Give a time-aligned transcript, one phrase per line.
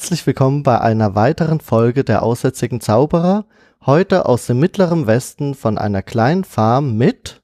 [0.00, 3.44] Herzlich willkommen bei einer weiteren Folge der Aussätzigen Zauberer.
[3.84, 7.42] Heute aus dem mittleren Westen von einer kleinen Farm mit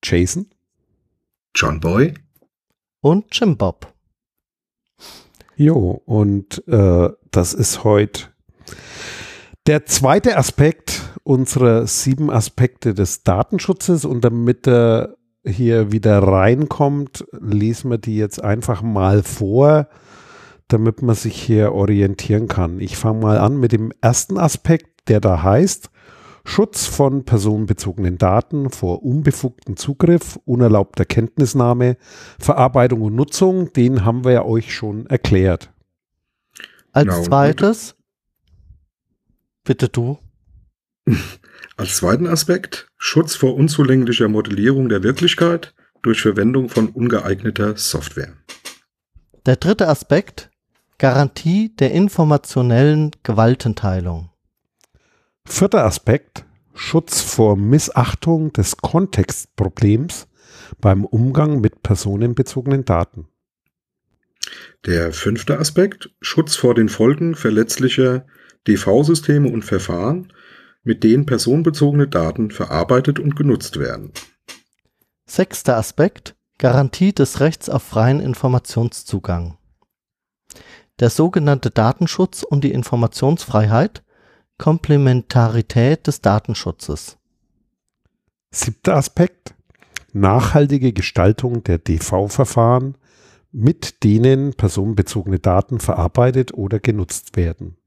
[0.00, 0.46] Jason,
[1.52, 2.14] John Boy
[3.00, 3.92] und Jim Bob.
[5.56, 8.28] Jo, und äh, das ist heute
[9.66, 14.04] der zweite Aspekt unserer sieben Aspekte des Datenschutzes.
[14.04, 19.88] Und damit er hier wieder reinkommt, lesen wir die jetzt einfach mal vor,
[20.72, 22.80] damit man sich hier orientieren kann.
[22.80, 25.90] Ich fange mal an mit dem ersten Aspekt, der da heißt,
[26.44, 31.96] Schutz von personenbezogenen Daten vor unbefugtem Zugriff, unerlaubter Kenntnisnahme,
[32.38, 35.70] Verarbeitung und Nutzung, den haben wir ja euch schon erklärt.
[36.92, 37.22] Als genau.
[37.22, 37.96] zweites,
[39.64, 40.18] bitte du.
[41.76, 48.34] Als zweiten Aspekt Schutz vor unzulänglicher Modellierung der Wirklichkeit durch Verwendung von ungeeigneter Software.
[49.46, 50.49] Der dritte Aspekt
[51.00, 54.28] Garantie der informationellen Gewaltenteilung.
[55.46, 60.28] Vierter Aspekt Schutz vor Missachtung des Kontextproblems
[60.78, 63.28] beim Umgang mit personenbezogenen Daten.
[64.84, 68.26] Der fünfte Aspekt Schutz vor den Folgen verletzlicher
[68.68, 70.30] DV-Systeme und Verfahren,
[70.82, 74.12] mit denen personenbezogene Daten verarbeitet und genutzt werden.
[75.24, 79.56] Sechster Aspekt Garantie des Rechts auf freien Informationszugang.
[81.00, 84.02] Der sogenannte Datenschutz und die Informationsfreiheit
[84.58, 87.16] Komplementarität des Datenschutzes.
[88.50, 89.54] Siebter Aspekt.
[90.12, 92.98] Nachhaltige Gestaltung der DV-Verfahren,
[93.52, 97.78] mit denen personenbezogene Daten verarbeitet oder genutzt werden.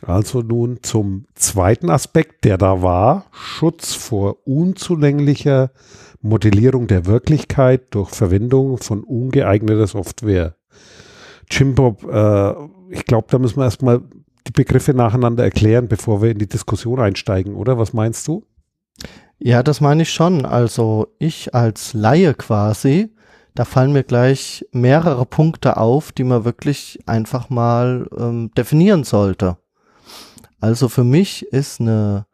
[0.00, 5.72] Also nun zum zweiten Aspekt, der da war, Schutz vor unzulänglicher
[6.22, 10.54] Modellierung der Wirklichkeit durch Verwendung von ungeeigneter Software.
[11.50, 12.54] Jim Bob, äh,
[12.90, 14.02] ich glaube, da müssen wir erstmal
[14.46, 17.78] die Begriffe nacheinander erklären, bevor wir in die Diskussion einsteigen, oder?
[17.78, 18.44] Was meinst du?
[19.38, 20.44] Ja, das meine ich schon.
[20.44, 23.14] Also ich als Laie quasi,
[23.54, 29.56] da fallen mir gleich mehrere Punkte auf, die man wirklich einfach mal ähm, definieren sollte.
[30.60, 32.26] Also für mich ist eine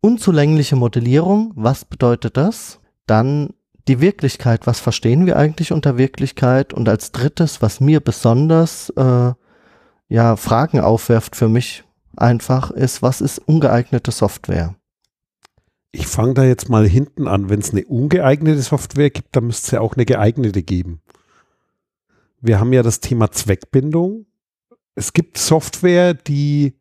[0.00, 2.80] unzulängliche Modellierung, was bedeutet das?
[3.06, 3.54] Dann
[3.88, 6.72] die Wirklichkeit, was verstehen wir eigentlich unter Wirklichkeit?
[6.72, 9.32] Und als drittes, was mir besonders äh,
[10.08, 11.84] ja, Fragen aufwerft für mich
[12.16, 14.74] einfach, ist, was ist ungeeignete Software?
[15.92, 17.48] Ich fange da jetzt mal hinten an.
[17.48, 21.00] Wenn es eine ungeeignete Software gibt, dann müsste es ja auch eine geeignete geben.
[22.40, 24.26] Wir haben ja das Thema Zweckbindung.
[24.94, 26.74] Es gibt Software, die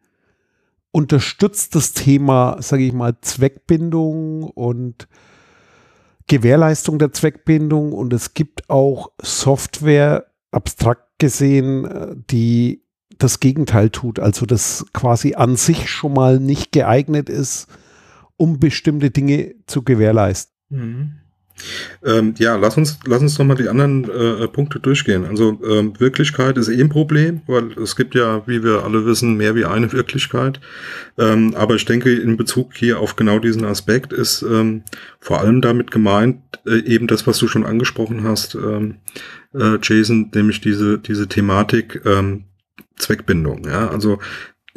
[0.91, 5.07] unterstützt das Thema, sage ich mal, Zweckbindung und
[6.29, 7.91] Gewährleistung der Zweckbindung.
[7.91, 12.83] Und es gibt auch Software, abstrakt gesehen, äh, die
[13.17, 17.67] das Gegenteil tut, also das quasi an sich schon mal nicht geeignet ist,
[18.37, 20.55] um bestimmte Dinge zu gewährleisten.
[20.69, 21.11] Mhm.
[22.03, 25.25] Ähm, ja, lass uns, lass uns nochmal die anderen äh, Punkte durchgehen.
[25.25, 29.35] Also ähm, Wirklichkeit ist eh ein Problem, weil es gibt ja, wie wir alle wissen,
[29.37, 30.59] mehr wie eine Wirklichkeit.
[31.17, 34.83] Ähm, aber ich denke, in Bezug hier auf genau diesen Aspekt ist ähm,
[35.19, 38.95] vor allem damit gemeint, äh, eben das, was du schon angesprochen hast, ähm,
[39.53, 42.45] äh, Jason, nämlich diese, diese Thematik, ähm,
[42.97, 43.65] Zweckbindung.
[43.65, 43.89] Ja?
[43.89, 44.19] Also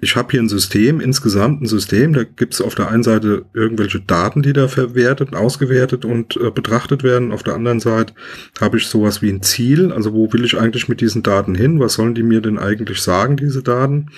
[0.02, 3.44] ich habe hier ein System, insgesamt ein System, da gibt es auf der einen Seite
[3.54, 7.30] irgendwelche Daten, die da verwertet, ausgewertet und äh, betrachtet werden.
[7.30, 8.12] Auf der anderen Seite
[8.60, 11.78] habe ich sowas wie ein Ziel, also wo will ich eigentlich mit diesen Daten hin?
[11.78, 14.08] Was sollen die mir denn eigentlich sagen, diese Daten?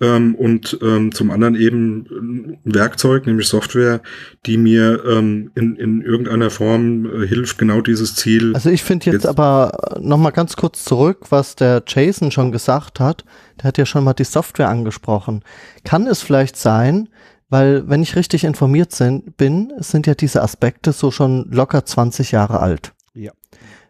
[0.00, 4.00] Ähm, und ähm, zum anderen eben ein Werkzeug, nämlich Software,
[4.46, 8.54] die mir ähm, in, in irgendeiner Form äh, hilft, genau dieses Ziel.
[8.54, 13.00] Also ich finde jetzt, jetzt aber nochmal ganz kurz zurück, was der Jason schon gesagt
[13.00, 13.24] hat.
[13.58, 15.42] Der hat ja schon mal die Software angesprochen.
[15.84, 17.08] Kann es vielleicht sein,
[17.48, 22.30] weil wenn ich richtig informiert sind, bin, sind ja diese Aspekte so schon locker 20
[22.30, 22.92] Jahre alt.
[23.14, 23.32] Ja.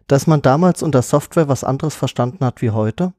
[0.07, 3.13] Dass man damals unter Software was anderes verstanden hat wie heute?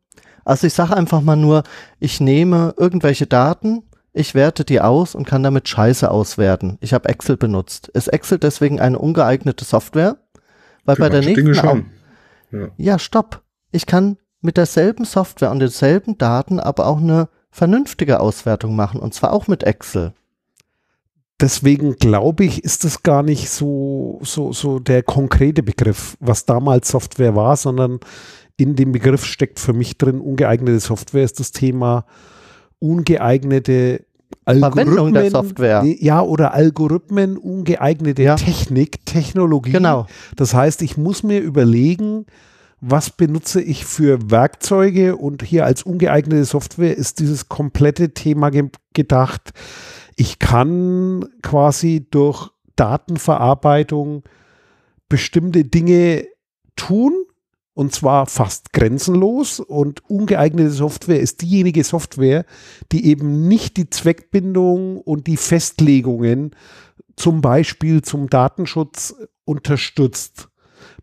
[0.51, 1.63] Also ich sage einfach mal nur,
[2.01, 6.77] ich nehme irgendwelche Daten, ich werte die aus und kann damit Scheiße auswerten.
[6.81, 7.87] Ich habe Excel benutzt.
[7.87, 10.17] Ist Excel deswegen eine ungeeignete Software?
[10.85, 11.87] Weil Für bei der nächsten schon.
[12.51, 12.69] Ja.
[12.77, 13.43] ja, stopp.
[13.71, 19.15] Ich kann mit derselben Software und denselben Daten aber auch eine vernünftige Auswertung machen und
[19.15, 20.15] zwar auch mit Excel.
[21.41, 26.89] Deswegen glaube ich, ist es gar nicht so, so, so der konkrete Begriff, was damals
[26.89, 28.01] Software war, sondern
[28.61, 32.05] in dem Begriff steckt für mich drin, ungeeignete Software ist das Thema
[32.79, 34.05] ungeeignete
[34.45, 35.85] Verwendung der Software.
[35.85, 38.37] Ja, oder Algorithmen, ungeeignete ja.
[38.37, 39.73] Technik, Technologie.
[39.73, 40.07] Genau.
[40.37, 42.27] Das heißt, ich muss mir überlegen,
[42.81, 48.71] was benutze ich für Werkzeuge und hier als ungeeignete Software ist dieses komplette Thema ge
[48.95, 49.51] gedacht.
[50.17, 54.23] Ich kann quasi durch Datenverarbeitung
[55.09, 56.25] bestimmte Dinge
[56.77, 57.13] tun
[57.75, 62.45] und zwar fast grenzenlos und ungeeignete Software ist diejenige Software,
[62.93, 66.55] die eben nicht die Zweckbindung und die Festlegungen
[67.17, 69.15] zum Beispiel zum Datenschutz
[69.45, 70.49] unterstützt.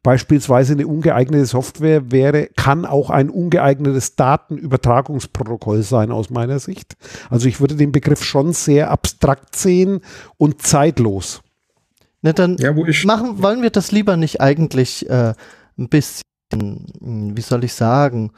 [0.04, 6.96] Beispielsweise eine ungeeignete Software wäre, kann auch ein ungeeignetes Datenübertragungsprotokoll sein aus meiner Sicht.
[7.30, 10.02] Also ich würde den Begriff schon sehr abstrakt sehen
[10.38, 11.42] und zeitlos.
[12.22, 12.74] Na, dann ja,
[13.06, 15.34] machen, wollen wir das lieber nicht eigentlich äh,
[15.78, 18.32] ein bisschen, wie soll ich sagen,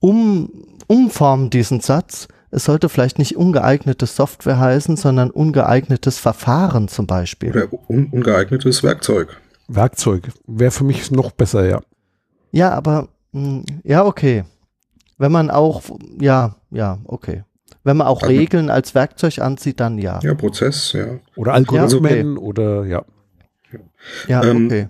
[0.00, 0.50] um,
[0.86, 2.28] umformen diesen Satz.
[2.50, 7.50] Es sollte vielleicht nicht ungeeignete Software heißen, sondern ungeeignetes Verfahren zum Beispiel.
[7.50, 9.36] Oder un ungeeignetes Werkzeug.
[9.66, 11.80] Werkzeug wäre für mich noch besser, ja.
[12.50, 14.44] Ja, aber hm, ja, okay.
[15.18, 15.82] Wenn man auch,
[16.20, 17.44] ja, ja, okay.
[17.84, 20.20] Wenn man auch also, Regeln als Werkzeug ansieht, dann ja.
[20.22, 21.18] Ja, Prozess, ja.
[21.36, 22.38] Oder Algorithmen ja, okay.
[22.38, 23.04] oder ja.
[24.26, 24.88] Ja, ähm, okay.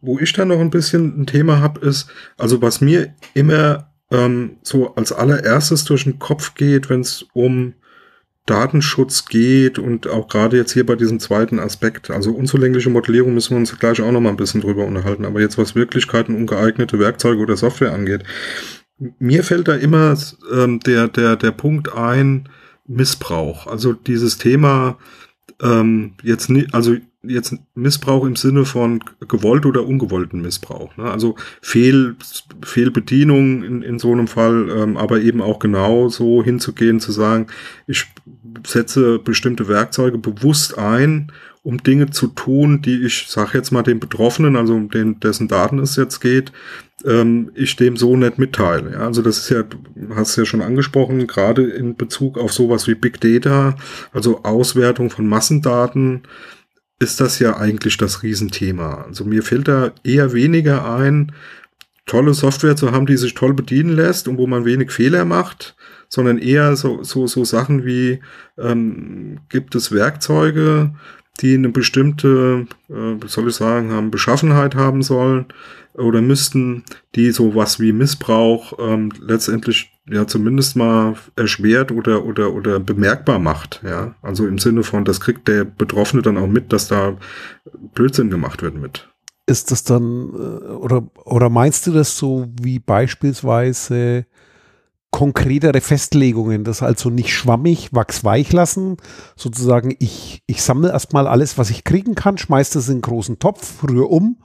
[0.00, 2.08] Wo ich da noch ein bisschen ein Thema habe, ist,
[2.38, 7.74] also was mir immer ähm, so als allererstes durch den Kopf geht, wenn es um
[8.46, 13.50] Datenschutz geht und auch gerade jetzt hier bei diesem zweiten Aspekt, also unzulängliche Modellierung müssen
[13.50, 16.98] wir uns gleich auch noch mal ein bisschen drüber unterhalten, aber jetzt was Wirklichkeiten ungeeignete
[16.98, 18.24] Werkzeuge oder Software angeht,
[19.18, 20.16] mir fällt da immer
[20.52, 22.48] ähm, der, der, der Punkt ein,
[22.90, 23.66] Missbrauch.
[23.66, 24.98] Also dieses Thema,
[25.62, 30.96] ähm, jetzt nicht, also jetzt Missbrauch im Sinne von gewollt oder ungewollten Missbrauch.
[30.96, 31.04] Ne?
[31.04, 32.16] Also Fehl,
[32.62, 37.48] Fehlbedienung in, in so einem Fall, ähm, aber eben auch genau so hinzugehen, zu sagen,
[37.86, 38.06] ich
[38.66, 41.30] setze bestimmte Werkzeuge bewusst ein,
[41.62, 45.46] um Dinge zu tun, die ich, sag jetzt mal, dem Betroffenen, also um den, dessen
[45.46, 46.52] Daten es jetzt geht,
[47.04, 48.92] ähm, ich dem so nicht mitteile.
[48.92, 49.64] Ja, also das ist ja,
[50.14, 53.76] hast ja schon angesprochen, gerade in Bezug auf sowas wie Big Data,
[54.12, 56.22] also Auswertung von Massendaten,
[57.00, 59.04] ist das ja eigentlich das Riesenthema.
[59.08, 61.32] Also mir fällt da eher weniger ein,
[62.06, 65.76] tolle Software zu haben, die sich toll bedienen lässt und wo man wenig Fehler macht,
[66.08, 68.20] sondern eher so, so, so Sachen wie,
[68.58, 70.92] ähm, gibt es Werkzeuge,
[71.40, 75.46] die eine bestimmte, äh, soll ich sagen, haben Beschaffenheit haben sollen
[75.94, 76.84] oder müssten,
[77.14, 83.80] die sowas wie Missbrauch ähm, letztendlich ja zumindest mal erschwert oder oder oder bemerkbar macht,
[83.84, 84.14] ja.
[84.22, 87.16] Also im Sinne von, das kriegt der Betroffene dann auch mit, dass da
[87.94, 89.08] Blödsinn gemacht wird mit.
[89.46, 94.26] Ist das dann äh, oder oder meinst du das so wie beispielsweise
[95.10, 98.96] konkretere Festlegungen, das also nicht schwammig, wachsweich lassen,
[99.36, 103.38] sozusagen ich, ich sammle erstmal alles, was ich kriegen kann, schmeiße das in einen großen
[103.38, 104.38] Topf, rühre um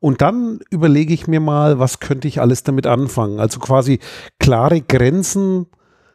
[0.00, 3.40] und dann überlege ich mir mal, was könnte ich alles damit anfangen.
[3.40, 3.98] Also quasi
[4.38, 5.66] klare Grenzen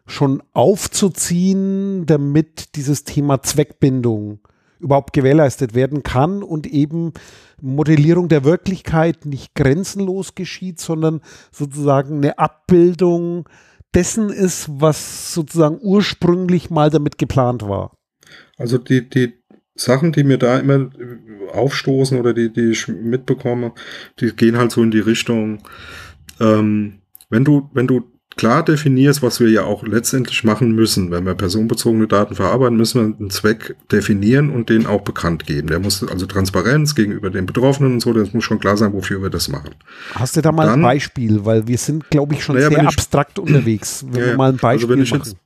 [0.06, 4.40] schon aufzuziehen, damit dieses Thema Zweckbindung
[4.80, 7.14] überhaupt gewährleistet werden kann und eben
[7.62, 11.22] Modellierung der Wirklichkeit nicht grenzenlos geschieht, sondern
[11.52, 13.48] sozusagen eine Abbildung
[13.94, 17.92] dessen ist, was sozusagen ursprünglich mal damit geplant war.
[18.58, 19.34] Also die, die
[19.76, 20.90] Sachen, die mir da immer
[21.54, 23.74] aufstoßen oder die, die ich mitbekomme,
[24.20, 25.64] die gehen halt so in die Richtung,
[26.40, 31.12] ähm, wenn du, wenn du klar definierst, was wir ja auch letztendlich machen müssen.
[31.12, 35.68] Wenn wir personenbezogene Daten verarbeiten, müssen wir einen Zweck definieren und den auch bekannt geben.
[35.68, 39.22] Der muss also Transparenz gegenüber den Betroffenen und so, das muss schon klar sein, wofür
[39.22, 39.72] wir das machen.
[40.16, 41.46] Hast du da mal Dann, ein Beispiel?
[41.46, 44.06] Weil wir sind, glaube ich, schon naja, sehr abstrakt ich, unterwegs.
[44.10, 45.24] Wenn ja, wir mal ein Beispiel also wenn ich machen.
[45.26, 45.38] Jetzt,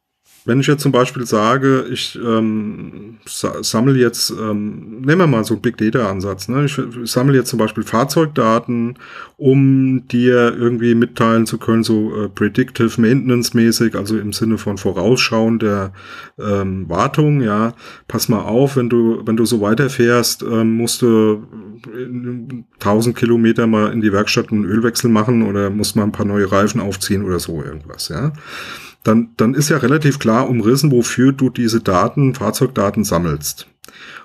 [0.46, 5.56] wenn ich jetzt zum Beispiel sage, ich ähm, sammle jetzt, ähm, nehmen wir mal so
[5.56, 6.66] einen Big Data Ansatz, ne?
[6.66, 9.00] ich, sammle jetzt zum Beispiel Fahrzeugdaten,
[9.38, 14.78] um dir irgendwie mitteilen zu können, so äh, Predictive Maintenance mäßig, also im Sinne von
[14.78, 15.94] Vorausschauen der
[16.38, 17.74] ähm, Wartung, ja,
[18.08, 21.44] pass mal auf, wenn du, wenn du so weiterfährst, ähm, musst du
[22.80, 26.52] 1000 Kilometer mal in die Werkstatt einen Ölwechsel machen oder musst mal ein paar neue
[26.52, 28.32] Reifen aufziehen oder so irgendwas, ja
[29.06, 33.68] dann, dann ist ja relativ klar umrissen, wofür du diese Daten, Fahrzeugdaten sammelst.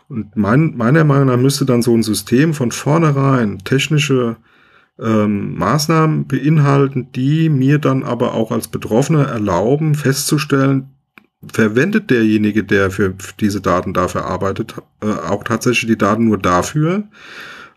[0.09, 4.37] Und mein, meiner Meinung nach müsste dann so ein System von vornherein technische
[4.99, 10.91] ähm, Maßnahmen beinhalten, die mir dann aber auch als Betroffener erlauben, festzustellen,
[11.47, 17.05] verwendet derjenige, der für diese Daten dafür arbeitet, äh, auch tatsächlich die Daten nur dafür,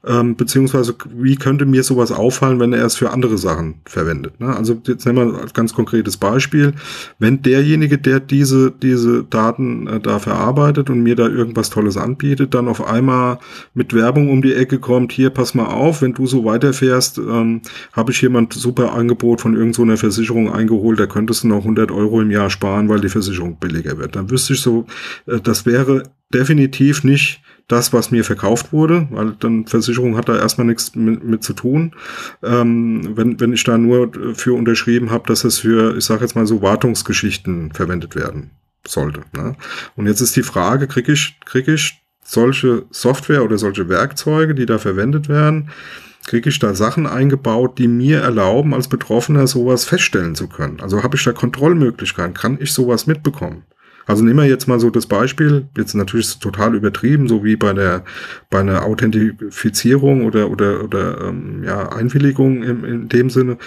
[0.05, 4.39] ähm, beziehungsweise wie könnte mir sowas auffallen, wenn er es für andere Sachen verwendet.
[4.39, 4.53] Ne?
[4.53, 6.73] Also jetzt nehmen wir ein ganz konkretes Beispiel.
[7.19, 12.53] Wenn derjenige, der diese, diese Daten äh, da verarbeitet und mir da irgendwas Tolles anbietet,
[12.53, 13.39] dann auf einmal
[13.73, 17.61] mit Werbung um die Ecke kommt, hier pass mal auf, wenn du so weiterfährst, ähm,
[17.93, 21.91] habe ich jemand super Angebot von irgendeiner so Versicherung eingeholt, da könntest du noch 100
[21.91, 24.17] Euro im Jahr sparen, weil die Versicherung billiger wird.
[24.17, 24.85] Dann wüsste ich so,
[25.27, 30.37] äh, das wäre definitiv nicht das, was mir verkauft wurde, weil dann Versicherung hat da
[30.37, 31.95] erstmal nichts mit, mit zu tun.
[32.43, 36.35] Ähm, wenn, wenn ich da nur für unterschrieben habe, dass es für, ich sage jetzt
[36.35, 38.51] mal so, Wartungsgeschichten verwendet werden
[38.85, 39.21] sollte.
[39.35, 39.55] Ne?
[39.95, 44.65] Und jetzt ist die Frage, kriege ich, krieg ich solche Software oder solche Werkzeuge, die
[44.65, 45.69] da verwendet werden,
[46.25, 50.79] kriege ich da Sachen eingebaut, die mir erlauben, als Betroffener sowas feststellen zu können.
[50.81, 53.63] Also habe ich da Kontrollmöglichkeiten, kann ich sowas mitbekommen?
[54.05, 57.73] Also nehmen wir jetzt mal so das Beispiel, jetzt natürlich total übertrieben, so wie bei
[57.73, 58.03] der
[58.49, 63.57] bei einer Authentifizierung oder oder oder ähm, ja Einwilligung im, in dem Sinne,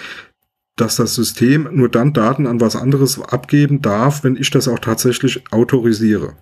[0.75, 4.79] dass das System nur dann Daten an was anderes abgeben darf, wenn ich das auch
[4.79, 6.35] tatsächlich autorisiere.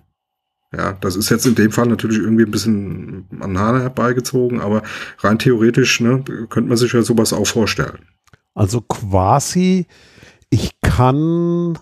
[0.76, 4.82] Ja, das ist jetzt in dem Fall natürlich irgendwie ein bisschen an Nane herbeigezogen, aber
[5.20, 8.00] rein theoretisch ne, könnte man sich ja sowas auch vorstellen.
[8.54, 9.86] Also quasi,
[10.50, 11.78] ich kann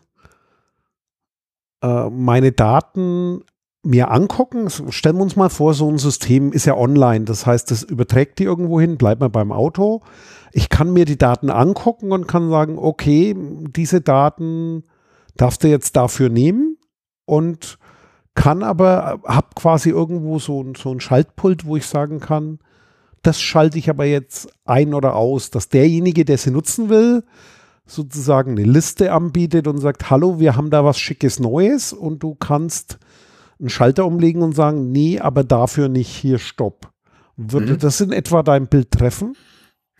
[1.84, 3.42] äh, meine Daten
[3.82, 4.70] mir angucken.
[4.70, 7.26] Stellen wir uns mal vor, so ein System ist ja online.
[7.26, 10.00] Das heißt, das überträgt die irgendwo hin, bleibt mal beim Auto.
[10.52, 14.84] Ich kann mir die Daten angucken und kann sagen, okay, diese Daten
[15.36, 16.78] darfst du jetzt dafür nehmen
[17.26, 17.78] und
[18.34, 22.58] kann aber, hab quasi irgendwo so, so ein Schaltpult, wo ich sagen kann,
[23.22, 27.24] das schalte ich aber jetzt ein oder aus, dass derjenige, der sie nutzen will,
[27.86, 32.34] sozusagen eine Liste anbietet und sagt, hallo, wir haben da was Schickes Neues und du
[32.34, 32.98] kannst
[33.60, 36.90] einen Schalter umlegen und sagen, nee, aber dafür nicht, hier Stopp.
[37.36, 37.78] Würde mhm.
[37.78, 39.36] das in etwa dein Bild treffen?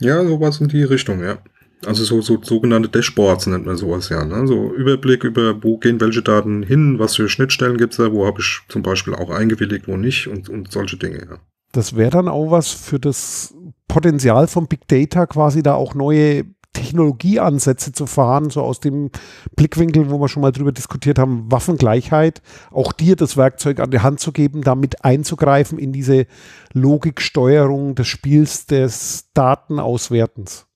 [0.00, 1.38] Ja, sowas in die Richtung, ja.
[1.86, 4.24] Also so, so sogenannte Dashboards nennt man sowas ja.
[4.24, 4.46] Ne?
[4.46, 8.26] So Überblick über, wo gehen welche Daten hin, was für Schnittstellen gibt es da, wo
[8.26, 11.38] habe ich zum Beispiel auch eingewilligt, wo nicht und, und solche Dinge, ja.
[11.72, 13.52] Das wäre dann auch was für das
[13.88, 19.10] Potenzial von Big Data, quasi da auch neue Technologieansätze zu fahren, so aus dem
[19.56, 24.00] Blickwinkel, wo wir schon mal drüber diskutiert haben, Waffengleichheit, auch dir das Werkzeug an die
[24.00, 26.26] Hand zu geben, damit einzugreifen in diese
[26.74, 30.66] Logiksteuerung des Spiels des Datenauswertens.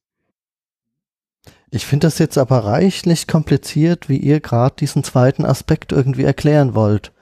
[1.70, 6.74] Ich finde das jetzt aber reichlich kompliziert, wie ihr gerade diesen zweiten Aspekt irgendwie erklären
[6.74, 7.12] wollt.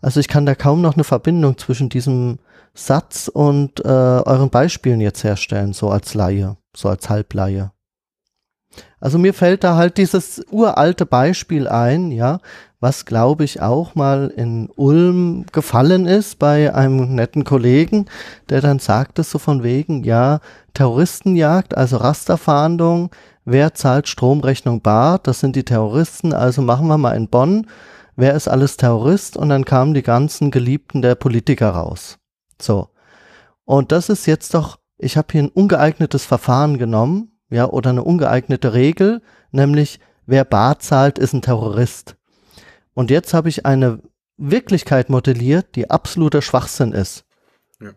[0.00, 2.38] Also ich kann da kaum noch eine Verbindung zwischen diesem
[2.74, 7.70] Satz und äh, euren Beispielen jetzt herstellen, so als Laie, so als Halblaie.
[9.00, 12.38] Also mir fällt da halt dieses uralte Beispiel ein, ja,
[12.80, 18.06] was glaube ich auch mal in Ulm gefallen ist bei einem netten Kollegen,
[18.48, 20.40] der dann sagte so von wegen, ja,
[20.74, 23.10] Terroristenjagd, also Rasterfahndung,
[23.44, 25.18] wer zahlt Stromrechnung bar?
[25.18, 27.66] Das sind die Terroristen, also machen wir mal in Bonn,
[28.16, 29.36] wer ist alles Terrorist?
[29.36, 32.18] Und dann kamen die ganzen Geliebten der Politiker raus.
[32.60, 32.88] So.
[33.64, 38.04] Und das ist jetzt doch, ich habe hier ein ungeeignetes Verfahren genommen, ja, oder eine
[38.04, 42.16] ungeeignete Regel, nämlich wer bar zahlt, ist ein Terrorist.
[42.94, 44.00] Und jetzt habe ich eine
[44.36, 47.24] Wirklichkeit modelliert, die absoluter Schwachsinn ist.
[47.80, 47.92] Ja.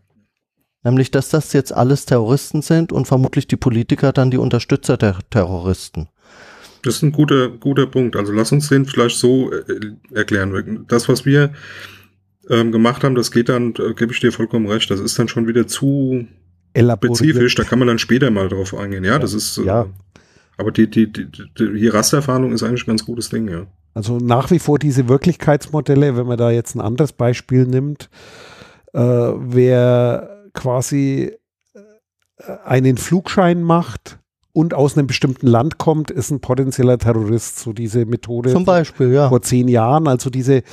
[0.83, 5.17] Nämlich, dass das jetzt alles Terroristen sind und vermutlich die Politiker dann die Unterstützer der
[5.29, 6.09] Terroristen.
[6.83, 8.15] Das ist ein guter, guter Punkt.
[8.15, 9.63] Also lass uns den vielleicht so äh,
[10.13, 10.85] erklären.
[10.87, 11.53] Das, was wir
[12.49, 15.27] ähm, gemacht haben, das geht dann, äh, gebe ich dir vollkommen recht, das ist dann
[15.27, 16.27] schon wieder zu
[16.77, 19.03] spezifisch, da kann man dann später mal drauf eingehen.
[19.03, 19.57] Ja, ja das ist.
[19.57, 19.85] Äh, ja.
[20.57, 23.67] Aber die, die, die, die Rastererfahrung ist eigentlich ein ganz gutes Ding, ja.
[23.93, 28.09] Also nach wie vor diese Wirklichkeitsmodelle, wenn man da jetzt ein anderes Beispiel nimmt,
[28.93, 31.31] äh, wer quasi
[31.73, 34.19] äh, einen Flugschein macht
[34.53, 37.59] und aus einem bestimmten Land kommt, ist ein potenzieller Terrorist.
[37.59, 39.29] So diese Methode Zum Beispiel, ja.
[39.29, 40.63] vor zehn Jahren, also diese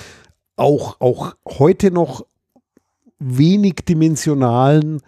[0.56, 2.26] auch, auch heute noch
[3.18, 5.00] wenig dimensionalen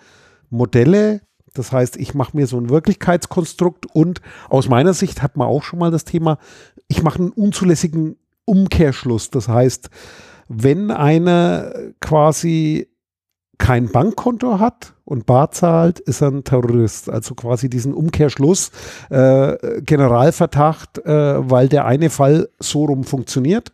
[0.51, 1.23] Modelle.
[1.55, 5.63] Das heißt, ich mache mir so ein Wirklichkeitskonstrukt und aus meiner Sicht hat man auch
[5.63, 6.39] schon mal das Thema,
[6.89, 9.31] ich mache einen unzulässigen Umkehrschluss.
[9.31, 9.91] Das heißt,
[10.49, 12.89] wenn einer quasi
[13.59, 17.09] kein Bankkonto hat und bar zahlt, ist er ein Terrorist.
[17.09, 18.71] Also quasi diesen Umkehrschluss,
[19.11, 23.73] äh, Generalverdacht, äh, weil der eine Fall so rum funktioniert,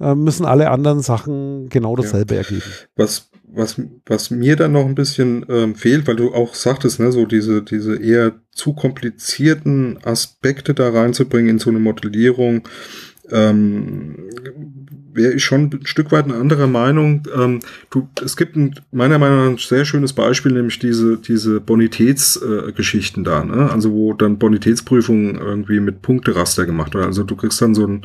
[0.00, 2.42] äh, müssen alle anderen Sachen genau dasselbe ja.
[2.42, 2.70] ergeben.
[2.96, 7.12] Was was, was mir dann noch ein bisschen ähm, fehlt, weil du auch sagtest, ne,
[7.12, 12.68] so diese, diese eher zu komplizierten Aspekte da reinzubringen in so eine Modellierung.
[13.30, 14.30] Ähm,
[15.12, 17.24] wäre ich schon ein Stück weit eine andere Meinung.
[17.36, 21.60] Ähm, du, es gibt ein, meiner Meinung nach ein sehr schönes Beispiel, nämlich diese, diese
[21.60, 23.70] Bonitätsgeschichten äh, da, ne?
[23.70, 27.06] Also wo dann Bonitätsprüfungen irgendwie mit Punkteraster gemacht werden.
[27.06, 28.02] Also du kriegst dann so ein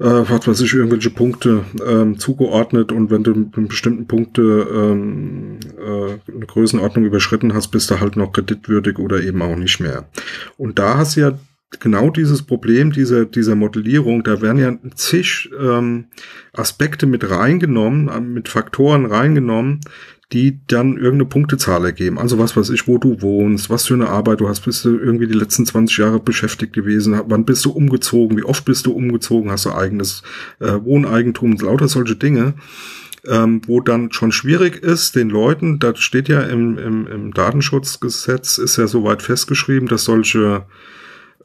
[0.00, 5.58] äh, was weiß ich, irgendwelche Punkte ähm, zugeordnet und wenn du mit bestimmten Punkte ähm,
[5.78, 10.08] äh, eine Größenordnung überschritten hast, bist du halt noch kreditwürdig oder eben auch nicht mehr.
[10.56, 11.38] Und da hast du ja
[11.80, 16.06] genau dieses Problem dieser, dieser Modellierung, da werden ja zig ähm,
[16.52, 19.80] Aspekte mit reingenommen, äh, mit Faktoren reingenommen,
[20.32, 22.18] die dann irgendeine Punktezahl ergeben.
[22.18, 24.98] Also was weiß ich, wo du wohnst, was für eine Arbeit du hast, bist du
[24.98, 28.92] irgendwie die letzten 20 Jahre beschäftigt gewesen, wann bist du umgezogen, wie oft bist du
[28.92, 30.22] umgezogen, hast du eigenes
[30.60, 32.54] äh, Wohneigentum, lauter solche Dinge.
[33.26, 38.58] Ähm, wo dann schon schwierig ist, den Leuten, da steht ja im, im, im Datenschutzgesetz,
[38.58, 40.66] ist ja soweit festgeschrieben, dass solche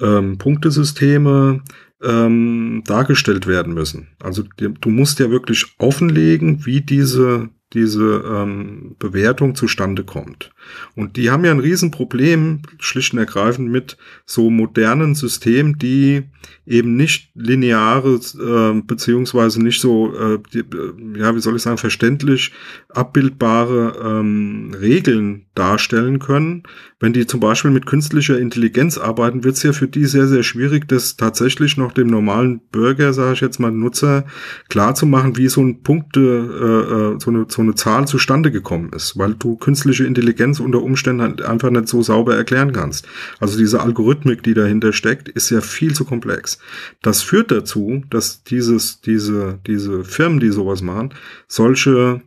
[0.01, 1.61] ähm, Punktesysteme
[2.03, 4.09] ähm, dargestellt werden müssen.
[4.21, 10.51] Also du musst ja wirklich offenlegen, wie diese diese ähm, Bewertung zustande kommt.
[10.95, 16.23] Und die haben ja ein Riesenproblem, schlicht und ergreifend, mit so modernen Systemen, die
[16.65, 21.77] eben nicht lineare, äh, beziehungsweise nicht so, äh, die, äh, ja, wie soll ich sagen,
[21.77, 22.51] verständlich
[22.89, 26.63] abbildbare ähm, Regeln darstellen können.
[26.99, 30.43] Wenn die zum Beispiel mit künstlicher Intelligenz arbeiten, wird es ja für die sehr, sehr
[30.43, 34.25] schwierig, das tatsächlich noch dem normalen Bürger, sage ich jetzt mal, Nutzer,
[34.69, 38.51] klar zu machen, wie so ein Punkte, äh, äh so, eine, so eine Zahl zustande
[38.51, 43.07] gekommen ist, weil du künstliche Intelligenz unter Umständen halt einfach nicht so sauber erklären kannst.
[43.39, 46.59] Also diese Algorithmik, die dahinter steckt, ist ja viel zu komplex.
[47.01, 51.13] Das führt dazu, dass dieses, diese, diese Firmen, die sowas machen,
[51.47, 52.21] solche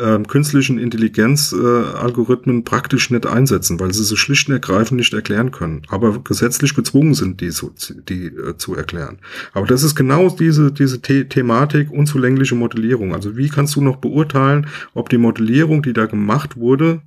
[0.00, 5.50] ähm, künstlichen Intelligenz-Algorithmen äh, praktisch nicht einsetzen, weil sie sie schlicht und ergreifend nicht erklären
[5.50, 7.74] können, aber gesetzlich gezwungen sind, die, zu,
[8.08, 9.18] die äh, zu erklären.
[9.52, 13.14] Aber das ist genau diese, diese The Thematik unzulängliche Modellierung.
[13.14, 17.02] Also wie kannst du noch beurteilen, ob die Modellierung, die da gemacht wurde,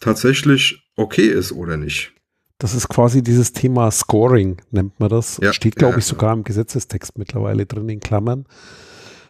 [0.00, 2.12] tatsächlich okay ist oder nicht?
[2.58, 5.38] Das ist quasi dieses Thema Scoring, nennt man das.
[5.42, 8.46] Ja, Steht, glaube ja, ich, sogar im Gesetzestext mittlerweile drin in Klammern.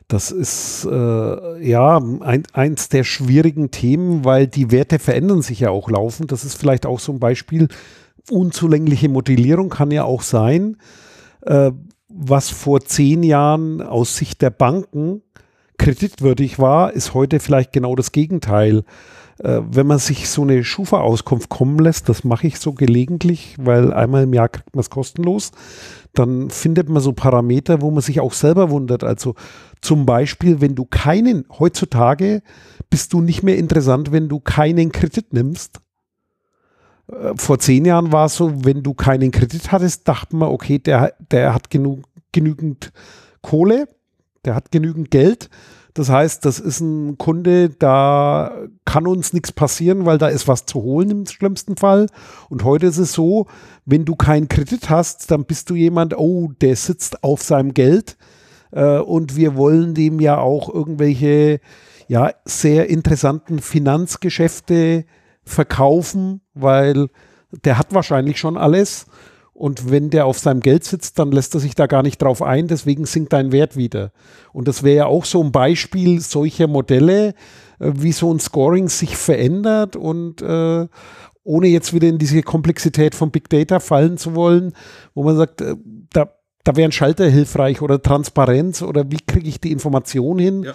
[0.07, 5.71] Das ist äh, ja ein, eins der schwierigen Themen, weil die Werte verändern sich ja
[5.71, 6.31] auch laufend.
[6.31, 7.67] Das ist vielleicht auch so ein Beispiel.
[8.31, 10.77] Unzulängliche Modellierung kann ja auch sein,
[11.43, 11.73] äh,
[12.09, 15.23] was vor zehn Jahren aus Sicht der Banken
[15.79, 18.85] kreditwürdig war, ist heute vielleicht genau das Gegenteil.
[19.39, 23.93] Äh, wenn man sich so eine Schufa-Auskunft kommen lässt, das mache ich so gelegentlich, weil
[23.93, 25.53] einmal im Jahr kriegt man es kostenlos,
[26.15, 29.05] dann findet man so Parameter, wo man sich auch selber wundert.
[29.05, 29.35] Also
[29.83, 32.43] zum Beispiel, wenn du keinen, heutzutage
[32.89, 35.81] bist du nicht mehr interessant, wenn du keinen Kredit nimmst.
[37.09, 40.79] Äh, vor zehn Jahren war es so, wenn du keinen Kredit hattest, dachte man, okay,
[40.79, 42.91] der, der hat genug, genügend
[43.43, 43.87] Kohle,
[44.47, 45.51] der hat genügend Geld
[45.97, 48.53] das heißt, das ist ein Kunde, da
[48.85, 52.07] kann uns nichts passieren, weil da ist was zu holen im schlimmsten Fall.
[52.51, 53.47] Und heute ist es so,
[53.87, 58.19] wenn du keinen Kredit hast, dann bist du jemand, oh, der sitzt auf seinem Geld.
[58.73, 61.61] Äh, und wir wollen dem ja auch irgendwelche
[62.09, 65.07] ja, sehr interessanten Finanzgeschäfte
[65.45, 67.09] verkaufen, weil
[67.65, 69.07] der hat wahrscheinlich schon alles.
[69.57, 72.43] Und wenn der auf seinem Geld sitzt, dann lässt er sich da gar nicht drauf
[72.43, 74.13] ein, deswegen sinkt dein Wert wieder.
[74.53, 77.29] Und das wäre ja auch so ein Beispiel solcher Modelle,
[77.79, 80.87] äh, wie so ein Scoring sich verändert und äh,
[81.43, 84.75] ohne jetzt wieder in diese Komplexität von Big Data fallen zu wollen,
[85.15, 85.75] wo man sagt, äh,
[86.13, 86.29] da,
[86.63, 90.73] da wäre ein Schalter hilfreich oder Transparenz oder wie kriege ich die Information hin, ja.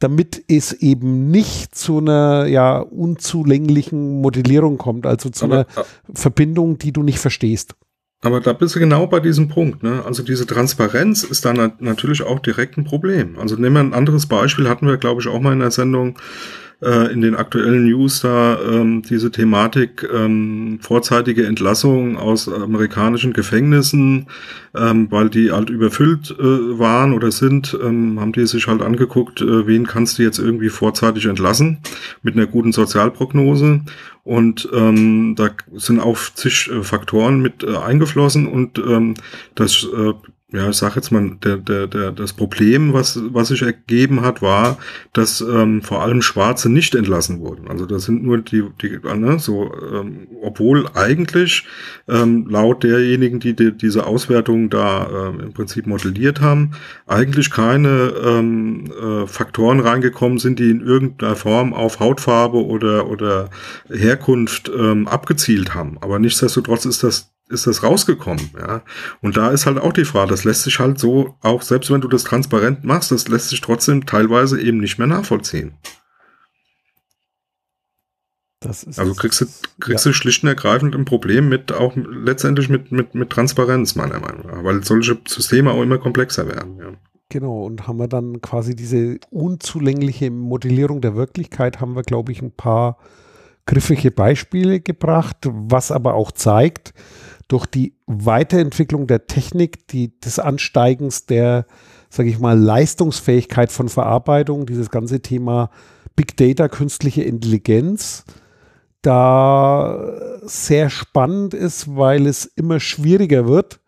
[0.00, 5.66] damit es eben nicht zu einer ja, unzulänglichen Modellierung kommt, also zu Aber, einer
[6.12, 7.76] Verbindung, die du nicht verstehst.
[8.24, 9.82] Aber da bist du genau bei diesem Punkt.
[9.82, 10.02] Ne?
[10.04, 13.38] Also diese Transparenz ist dann natürlich auch direkt ein Problem.
[13.38, 16.16] Also nehmen wir ein anderes Beispiel, hatten wir, glaube ich, auch mal in der Sendung
[16.80, 24.26] äh, in den aktuellen News da ähm, diese Thematik ähm, vorzeitige Entlassung aus amerikanischen Gefängnissen,
[24.74, 29.42] ähm, weil die halt überfüllt äh, waren oder sind, ähm, haben die sich halt angeguckt,
[29.42, 31.78] äh, wen kannst du jetzt irgendwie vorzeitig entlassen
[32.22, 33.80] mit einer guten Sozialprognose.
[34.24, 39.14] Und ähm, da sind auch zig äh, Faktoren mit äh, eingeflossen und ähm,
[39.54, 40.14] das äh,
[40.54, 44.40] ja, ich sag jetzt mal, der, der, der, das Problem, was, was sich ergeben hat,
[44.40, 44.78] war,
[45.12, 47.66] dass ähm, vor allem Schwarze nicht entlassen wurden.
[47.68, 51.66] Also das sind nur die, die ne, so, ähm, obwohl eigentlich
[52.08, 56.70] ähm, laut derjenigen, die, die diese Auswertung da ähm, im Prinzip modelliert haben,
[57.08, 63.50] eigentlich keine ähm, äh, Faktoren reingekommen sind, die in irgendeiner Form auf Hautfarbe oder, oder
[63.90, 65.98] Herkunft ähm, abgezielt haben.
[66.00, 68.82] Aber nichtsdestotrotz ist das ist das rausgekommen, ja.
[69.20, 72.00] Und da ist halt auch die Frage, das lässt sich halt so, auch selbst wenn
[72.00, 75.74] du das transparent machst, das lässt sich trotzdem teilweise eben nicht mehr nachvollziehen.
[78.64, 79.46] also kriegst du,
[79.78, 80.10] kriegst ja.
[80.10, 84.46] du schlicht und ergreifend ein Problem mit auch letztendlich mit, mit, mit Transparenz, meiner Meinung
[84.46, 86.92] nach, weil solche Systeme auch immer komplexer werden, ja.
[87.30, 92.42] Genau, und haben wir dann quasi diese unzulängliche Modellierung der Wirklichkeit, haben wir, glaube ich,
[92.42, 92.98] ein paar
[93.66, 96.92] griffige Beispiele gebracht, was aber auch zeigt,
[97.48, 101.66] durch die Weiterentwicklung der Technik, die, des Ansteigens der,
[102.08, 105.70] sage ich mal, Leistungsfähigkeit von Verarbeitung, dieses ganze Thema
[106.16, 108.24] Big Data, künstliche Intelligenz,
[109.02, 113.80] da sehr spannend ist, weil es immer schwieriger wird,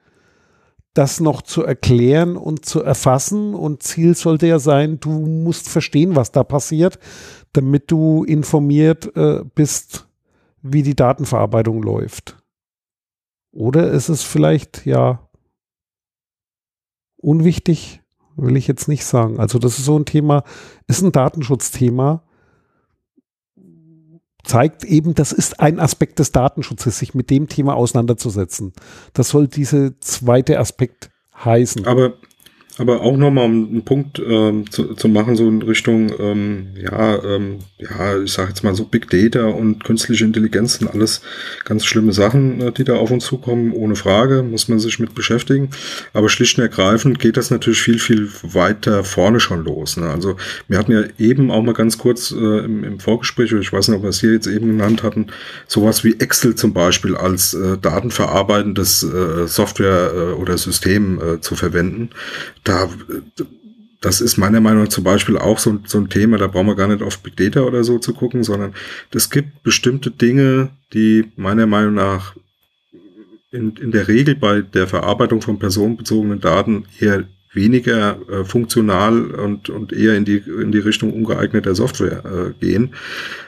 [0.93, 3.55] das noch zu erklären und zu erfassen.
[3.55, 6.99] Und Ziel sollte ja sein, du musst verstehen, was da passiert,
[7.53, 10.09] damit du informiert äh, bist,
[10.63, 12.37] wie die Datenverarbeitung läuft.
[13.57, 15.31] Oder ist es vielleicht ja
[17.17, 18.03] unwichtig,
[18.37, 19.41] will ich jetzt nicht sagen.
[19.41, 20.45] Also das ist so ein Thema,
[20.89, 22.23] ist ein Datenschutzthema,
[24.45, 28.75] zeigt eben, das ist ein Aspekt des Datenschutzes, sich mit dem Thema auseinanderzusetzen.
[29.15, 31.11] Das soll dieser zweite Aspekt
[31.43, 31.87] heißen.
[31.87, 32.13] Aber
[32.79, 37.23] aber auch nochmal um einen Punkt ähm, zu, zu machen, so in Richtung, ähm, ja,
[37.25, 41.23] ähm, ja, ich sage jetzt mal so Big Data und künstliche Intelligenz sind alles
[41.65, 45.15] ganz schlimme Sachen, äh, die da auf uns zukommen, ohne Frage, muss man sich mit
[45.15, 45.71] beschäftigen.
[46.13, 49.97] Aber schlicht und ergreifend geht das natürlich viel, viel weiter vorne schon los.
[49.97, 50.11] Ne?
[50.11, 50.37] Also
[50.69, 53.97] wir hatten ja eben auch mal ganz kurz äh, im, im Vorgespräch, ich weiß nicht,
[53.97, 55.29] ob wir es hier jetzt eben genannt hatten,
[55.67, 61.57] sowas wie Excel zum Beispiel als äh, datenverarbeitendes äh, Software äh, oder System äh, zu
[61.57, 62.11] verwenden
[62.67, 62.89] da,
[64.01, 66.75] das ist meiner Meinung nach zum Beispiel auch so, so ein Thema, da brauchen wir
[66.75, 68.75] gar nicht auf Big Data oder so zu gucken, sondern
[69.13, 72.37] es gibt bestimmte Dinge, die meiner Meinung nach
[73.51, 79.71] in, in der Regel bei der Verarbeitung von personenbezogenen Daten eher weniger äh, funktional und,
[79.71, 82.95] und eher in die, in die Richtung ungeeigneter Software äh, gehen.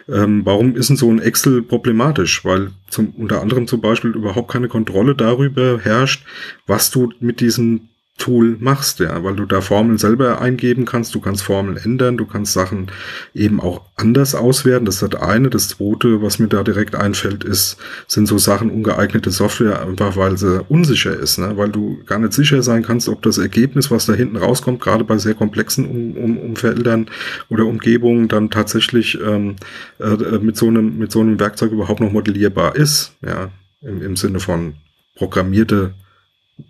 [0.08, 2.42] Ähm, warum ist denn so ein Excel problematisch?
[2.44, 6.24] Weil zum, unter anderem zum Beispiel überhaupt keine Kontrolle darüber herrscht,
[6.66, 11.20] was du mit diesen Tool machst, ja, weil du da Formeln selber eingeben kannst, du
[11.20, 12.88] kannst Formeln ändern, du kannst Sachen
[13.32, 14.84] eben auch anders auswerten.
[14.84, 15.48] Das ist das eine.
[15.50, 17.78] Das zweite, was mir da direkt einfällt, ist,
[18.08, 21.56] sind so Sachen ungeeignete Software, einfach weil sie unsicher ist, ne?
[21.56, 25.04] weil du gar nicht sicher sein kannst, ob das Ergebnis, was da hinten rauskommt, gerade
[25.04, 27.06] bei sehr komplexen um um Umfeldern
[27.48, 29.56] oder Umgebungen, dann tatsächlich ähm,
[29.98, 33.50] äh, mit so einem mit so einem Werkzeug überhaupt noch modellierbar ist, ja,
[33.80, 34.74] im, im Sinne von
[35.14, 35.94] programmierte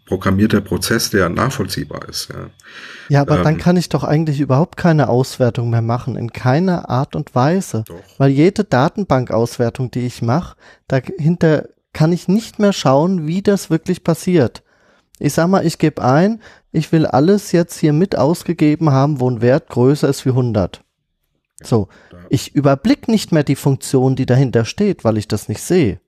[0.07, 2.29] programmierter Prozess, der nachvollziehbar ist.
[2.29, 2.51] Ja,
[3.09, 6.89] ja aber ähm, dann kann ich doch eigentlich überhaupt keine Auswertung mehr machen, in keiner
[6.89, 7.85] Art und Weise.
[7.87, 7.97] Doch.
[8.19, 10.57] Weil jede Datenbankauswertung, die ich mache,
[10.89, 14.63] dahinter kann ich nicht mehr schauen, wie das wirklich passiert.
[15.19, 19.29] Ich sag mal, ich gebe ein, ich will alles jetzt hier mit ausgegeben haben, wo
[19.29, 20.85] ein Wert größer ist wie 100.
[21.63, 21.89] So,
[22.31, 26.01] ich überblick nicht mehr die Funktion, die dahinter steht, weil ich das nicht sehe.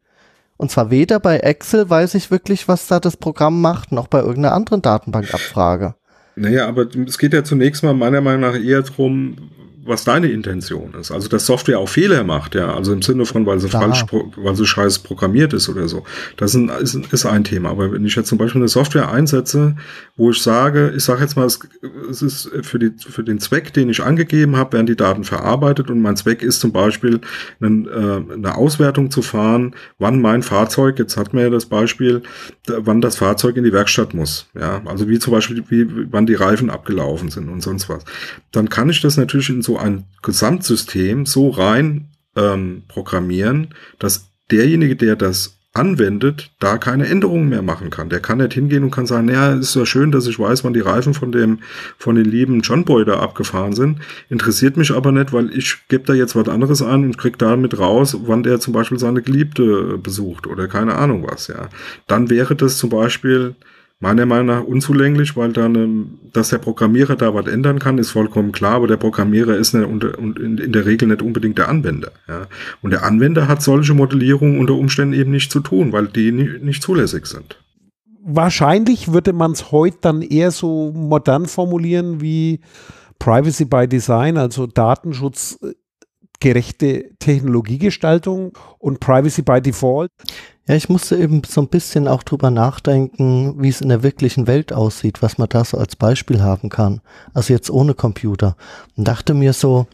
[0.61, 4.19] Und zwar weder bei Excel weiß ich wirklich, was da das Programm macht, noch bei
[4.19, 5.95] irgendeiner anderen Datenbankabfrage.
[6.37, 9.37] Naja, aber es geht ja zunächst mal meiner Meinung nach eher darum,
[9.85, 11.11] was deine Intention ist.
[11.11, 12.75] Also, dass Software auch Fehler macht, ja.
[12.75, 13.81] Also im Sinne von, weil sie da.
[13.81, 14.05] falsch,
[14.37, 16.05] weil sie scheiße programmiert ist oder so.
[16.37, 17.71] Das ist ein, ist ein Thema.
[17.71, 19.77] Aber wenn ich jetzt zum Beispiel eine Software einsetze,
[20.17, 21.61] wo ich sage, ich sage jetzt mal, es,
[22.11, 25.91] es ist für, die, für den Zweck, den ich angegeben habe, werden die Daten verarbeitet
[25.91, 27.21] und mein Zweck ist zum Beispiel,
[27.61, 32.23] einen, äh, eine Auswertung zu fahren, wann mein Fahrzeug, jetzt hat man ja das Beispiel,
[32.67, 34.47] wann das Fahrzeug in die Werkstatt muss.
[34.59, 38.05] Ja, also wie zum Beispiel, wie, wann die Reifen abgelaufen sind und sonst was.
[38.53, 44.97] Dann kann ich das natürlich in so ein Gesamtsystem so rein ähm, programmieren, dass derjenige,
[44.97, 48.09] der das anwendet, da keine Änderungen mehr machen kann.
[48.09, 50.73] Der kann nicht hingehen und kann sagen, ja, ist ja schön, dass ich weiß, wann
[50.73, 51.61] die Reifen von dem,
[51.97, 54.01] von den lieben John Boy da abgefahren sind.
[54.29, 57.79] Interessiert mich aber nicht, weil ich gebe da jetzt was anderes an und krieg damit
[57.79, 61.69] raus, wann der zum Beispiel seine Geliebte besucht oder keine Ahnung was, ja.
[62.09, 63.55] Dann wäre das zum Beispiel
[64.01, 68.11] meiner Meinung nach unzulänglich, weil dann, ähm, dass der Programmierer da was ändern kann, ist
[68.11, 72.11] vollkommen klar, aber der Programmierer ist in der Regel nicht unbedingt der Anwender.
[72.27, 72.47] Ja.
[72.81, 76.83] Und der Anwender hat solche Modellierungen unter Umständen eben nicht zu tun, weil die nicht
[76.83, 77.59] zulässig sind.
[78.23, 82.61] Wahrscheinlich würde man es heute dann eher so modern formulieren wie
[83.19, 84.67] Privacy by Design, also
[86.41, 90.11] datenschutzgerechte Technologiegestaltung und Privacy by Default.
[90.67, 94.47] Ja, ich musste eben so ein bisschen auch drüber nachdenken, wie es in der wirklichen
[94.47, 97.01] Welt aussieht, was man da so als Beispiel haben kann.
[97.35, 98.57] Also jetzt ohne Computer.
[98.97, 99.87] Und dachte mir so,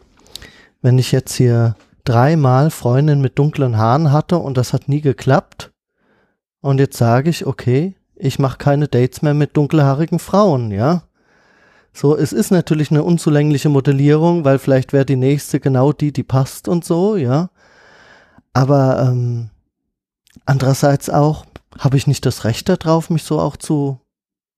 [0.82, 5.72] wenn ich jetzt hier dreimal Freundin mit dunklen Haaren hatte und das hat nie geklappt,
[6.60, 11.04] Und jetzt sage ich, okay, ich mache keine Dates mehr mit dunkelhaarigen Frauen, ja.
[11.96, 16.24] So, es ist natürlich eine unzulängliche Modellierung, weil vielleicht wäre die nächste genau die, die
[16.24, 17.48] passt und so, ja.
[18.52, 19.48] Aber ähm,
[20.44, 21.46] andererseits auch,
[21.78, 23.98] habe ich nicht das Recht darauf, mich so auch zu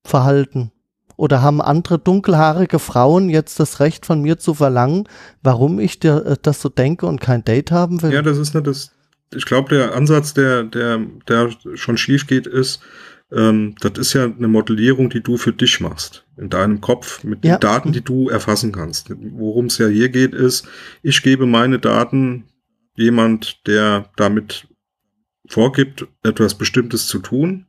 [0.04, 0.72] verhalten?
[1.16, 5.08] Oder haben andere dunkelhaarige Frauen jetzt das Recht von mir zu verlangen,
[5.40, 8.12] warum ich dir, äh, das so denke und kein Date haben will?
[8.12, 8.90] Ja, das ist nicht das.
[9.32, 10.98] Ich glaube, der Ansatz, der, der,
[11.28, 12.80] der schon schief geht, ist,
[13.30, 16.24] ähm, das ist ja eine Modellierung, die du für dich machst.
[16.36, 17.56] In deinem Kopf, mit ja.
[17.56, 19.10] den Daten, die du erfassen kannst.
[19.10, 20.66] Worum es ja hier geht, ist,
[21.02, 22.44] ich gebe meine Daten
[22.94, 24.66] jemand, der damit
[25.48, 27.66] vorgibt, etwas Bestimmtes zu tun.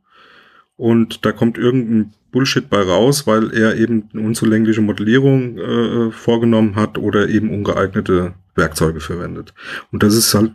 [0.76, 6.76] Und da kommt irgendein Bullshit bei raus, weil er eben eine unzulängliche Modellierung äh, vorgenommen
[6.76, 9.52] hat oder eben ungeeignete Werkzeuge verwendet.
[9.92, 10.52] Und das ist halt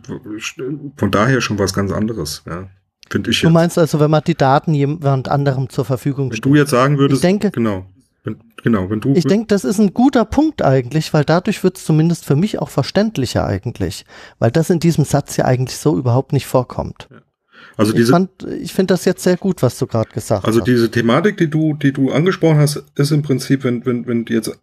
[0.96, 2.68] von daher schon was ganz anderes, ja.
[3.10, 3.40] Finde ich.
[3.40, 6.44] Du meinst also, wenn man die Daten jemand anderem zur Verfügung stellt?
[6.44, 7.86] Wenn du jetzt sagen würdest, ich denke, genau.
[8.24, 9.12] Wenn, genau, wenn du.
[9.14, 12.58] Ich denke, das ist ein guter Punkt eigentlich, weil dadurch wird es zumindest für mich
[12.58, 14.04] auch verständlicher eigentlich.
[14.40, 17.08] Weil das in diesem Satz ja eigentlich so überhaupt nicht vorkommt.
[17.10, 17.18] Ja.
[17.76, 20.60] Also diese, ich, fand, ich finde das jetzt sehr gut, was du gerade gesagt also
[20.60, 20.62] hast.
[20.62, 24.24] Also diese Thematik, die du, die du angesprochen hast, ist im Prinzip, wenn, wenn, wenn
[24.28, 24.58] jetzt,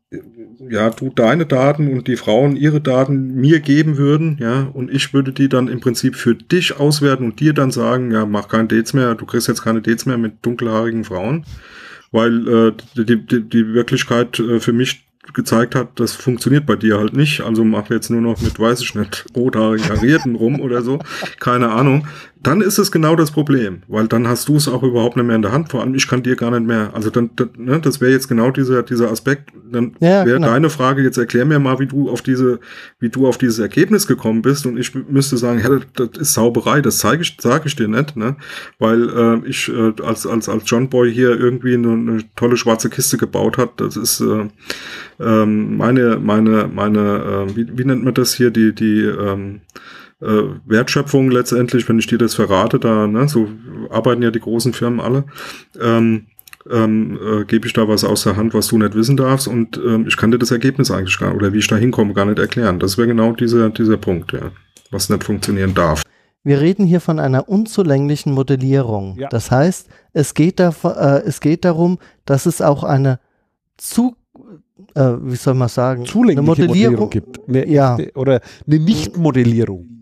[0.70, 5.14] ja, du deine Daten und die Frauen ihre Daten mir geben würden, ja, und ich
[5.14, 8.68] würde die dann im Prinzip für dich auswerten und dir dann sagen, ja, mach keine
[8.68, 11.46] Dates mehr, du kriegst jetzt keine Dates mehr mit dunkelhaarigen Frauen,
[12.12, 16.98] weil äh, die, die, die Wirklichkeit äh, für mich gezeigt hat, das funktioniert bei dir
[16.98, 17.42] halt nicht.
[17.42, 21.00] Also mach jetzt nur noch mit, weiß ich nicht, rothaarigen Arierten rum oder so.
[21.40, 22.06] Keine Ahnung
[22.44, 25.38] dann ist es genau das Problem, weil dann hast du es auch überhaupt nicht mehr
[25.38, 25.70] in der Hand.
[25.70, 28.28] Vor allem, ich kann dir gar nicht mehr, also dann, dann ne, das wäre jetzt
[28.28, 29.52] genau dieser, dieser Aspekt.
[29.72, 30.48] Dann ja, wäre genau.
[30.48, 32.60] deine Frage, jetzt erklär mir mal, wie du auf diese,
[33.00, 34.66] wie du auf dieses Ergebnis gekommen bist.
[34.66, 37.88] Und ich müsste sagen, ja, das, das ist Sauberei, das zeige ich, sage ich dir
[37.88, 38.36] nicht, ne?
[38.78, 42.90] Weil äh, ich äh, als, als, als John Boy hier irgendwie eine, eine tolle schwarze
[42.90, 43.80] Kiste gebaut hat.
[43.80, 44.50] Das ist äh,
[45.22, 49.62] ähm, meine, meine, meine, äh, wie, wie nennt man das hier, die, die, ähm,
[50.24, 53.48] äh, Wertschöpfung letztendlich, wenn ich dir das verrate, da, ne, so
[53.90, 55.26] arbeiten ja die großen Firmen alle,
[55.80, 56.28] ähm,
[56.72, 59.78] ähm, äh, gebe ich da was aus der Hand, was du nicht wissen darfst und
[59.78, 62.40] ähm, ich kann dir das Ergebnis eigentlich gar oder wie ich da hinkomme, gar nicht
[62.40, 62.80] erklären.
[62.80, 64.52] Das wäre genau dieser, dieser Punkt, ja,
[64.92, 66.04] was nicht funktionieren darf.
[66.46, 69.18] Wir reden hier von einer unzulänglichen Modellierung.
[69.18, 69.30] Ja.
[69.30, 73.20] Das heißt, es geht, da, äh, es geht darum, dass es auch eine
[73.78, 74.16] zu,
[74.94, 77.48] äh, wie soll man sagen, zulängliche eine Modellierung, Modellierung gibt.
[77.48, 77.98] Eine ja.
[77.98, 79.94] Echte, oder eine Nicht-Modellierung.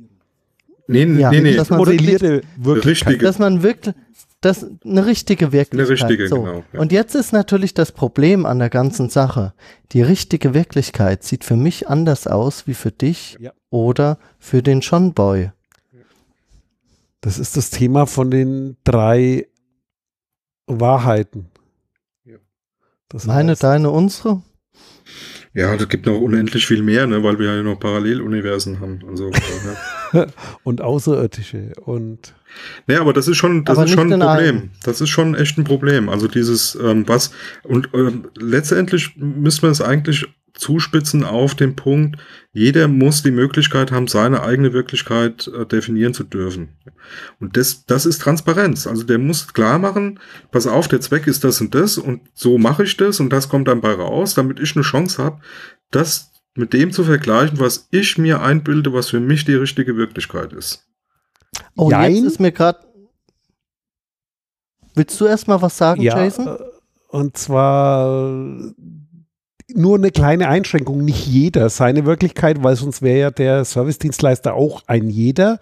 [0.87, 1.55] Nee, nee, ja, nee, nee.
[1.55, 3.03] Dass man modellierte wirklich.
[3.19, 3.95] Dass man wirklich,
[4.41, 5.79] das eine richtige Wirklichkeit.
[5.79, 6.41] Eine richtige, so.
[6.41, 6.63] genau.
[6.73, 6.79] Ja.
[6.79, 9.53] Und jetzt ist natürlich das Problem an der ganzen Sache.
[9.91, 13.53] Die richtige Wirklichkeit sieht für mich anders aus wie für dich ja.
[13.69, 15.51] oder für den John Boy.
[17.21, 19.47] Das ist das Thema von den drei
[20.65, 21.51] Wahrheiten.
[22.25, 22.37] Ja.
[23.25, 24.41] Meine, heißt, deine, unsere?
[25.53, 29.01] Ja, das gibt noch unendlich viel mehr, ne, weil wir ja noch Paralleluniversen haben.
[29.07, 29.77] Also, ja.
[30.63, 32.33] und Außerirdische und.
[32.87, 34.71] Nee, aber das ist schon, das ist schon ein Problem.
[34.83, 36.09] Das ist schon echt ein Problem.
[36.09, 37.31] Also dieses, ähm, was,
[37.63, 42.17] und ähm, letztendlich müssen wir es eigentlich zuspitzen auf den Punkt,
[42.53, 46.77] jeder muss die Möglichkeit haben, seine eigene Wirklichkeit äh, definieren zu dürfen.
[47.39, 48.85] Und das, das ist Transparenz.
[48.85, 50.19] Also der muss klar machen,
[50.51, 53.49] pass auf, der Zweck ist das und das und so mache ich das und das
[53.49, 55.41] kommt dann bei raus, damit ich eine Chance habe,
[55.89, 60.53] das mit dem zu vergleichen, was ich mir einbilde, was für mich die richtige Wirklichkeit
[60.53, 60.87] ist.
[61.75, 62.15] Oh, Jein.
[62.15, 62.79] jetzt ist mir gerade.
[64.93, 66.47] Willst du erst mal was sagen, ja, Jason?
[66.47, 66.57] Äh,
[67.09, 68.73] und zwar
[69.75, 74.83] nur eine kleine Einschränkung, nicht jeder seine Wirklichkeit, weil sonst wäre ja der Servicedienstleister auch
[74.87, 75.59] ein jeder,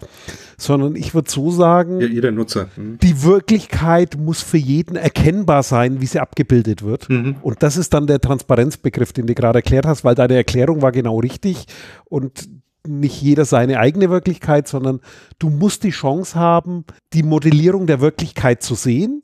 [0.56, 2.68] sondern ich würde so sagen, ja, jeder Nutzer.
[2.76, 2.98] Mhm.
[3.02, 7.08] Die Wirklichkeit muss für jeden erkennbar sein, wie sie abgebildet wird.
[7.08, 7.36] Mhm.
[7.42, 10.92] Und das ist dann der Transparenzbegriff, den du gerade erklärt hast, weil deine Erklärung war
[10.92, 11.66] genau richtig
[12.04, 12.48] und
[12.86, 15.00] nicht jeder seine eigene Wirklichkeit, sondern
[15.38, 19.22] du musst die Chance haben, die Modellierung der Wirklichkeit zu sehen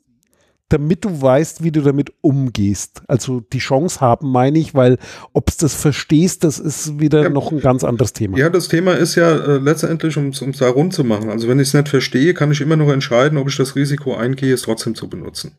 [0.69, 3.01] damit du weißt, wie du damit umgehst.
[3.07, 4.97] Also die Chance haben, meine ich, weil
[5.33, 7.29] ob es das verstehst, das ist wieder ja.
[7.29, 8.37] noch ein ganz anderes Thema.
[8.37, 11.29] Ja, das Thema ist ja äh, letztendlich, um es da rund zu machen.
[11.29, 14.15] Also wenn ich es nicht verstehe, kann ich immer noch entscheiden, ob ich das Risiko
[14.15, 15.57] eingehe, es trotzdem zu benutzen.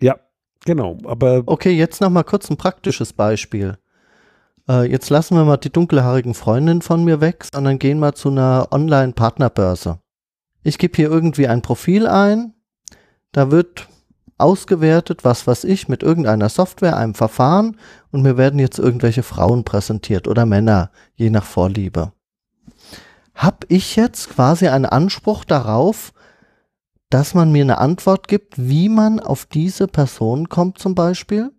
[0.00, 0.20] Ja,
[0.64, 0.98] genau.
[1.04, 3.78] Aber okay, jetzt noch mal kurz ein praktisches Beispiel.
[4.68, 8.28] Äh, jetzt lassen wir mal die dunkelhaarigen Freundinnen von mir weg, sondern gehen mal zu
[8.28, 9.98] einer Online-Partnerbörse.
[10.62, 12.54] Ich gebe hier irgendwie ein Profil ein.
[13.32, 13.88] Da wird
[14.40, 17.76] ausgewertet, was weiß ich, mit irgendeiner Software, einem Verfahren
[18.10, 22.12] und mir werden jetzt irgendwelche Frauen präsentiert oder Männer, je nach Vorliebe.
[23.34, 26.12] Hab ich jetzt quasi einen Anspruch darauf,
[27.08, 31.50] dass man mir eine Antwort gibt, wie man auf diese Person kommt zum Beispiel?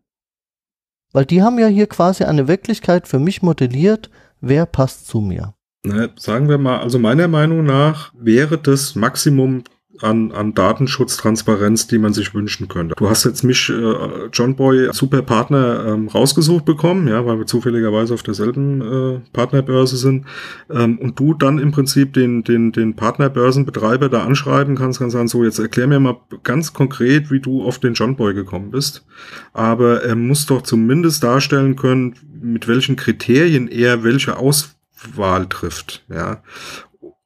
[1.11, 5.53] Weil die haben ja hier quasi eine Wirklichkeit für mich modelliert, wer passt zu mir.
[5.83, 9.63] Na, sagen wir mal, also meiner Meinung nach wäre das Maximum
[9.99, 12.95] an, an Datenschutztransparenz, die man sich wünschen könnte.
[12.97, 17.45] Du hast jetzt mich, äh, John Boy, super Partner ähm, rausgesucht bekommen, ja, weil wir
[17.45, 20.25] zufälligerweise auf derselben äh, Partnerbörse sind.
[20.69, 25.27] Ähm, und du dann im Prinzip den, den, den Partnerbörsenbetreiber da anschreiben kannst, kannst sagen,
[25.27, 29.05] so, jetzt erklär mir mal ganz konkret, wie du auf den John Boy gekommen bist.
[29.53, 36.41] Aber er muss doch zumindest darstellen können, mit welchen Kriterien er welche Auswahl trifft, ja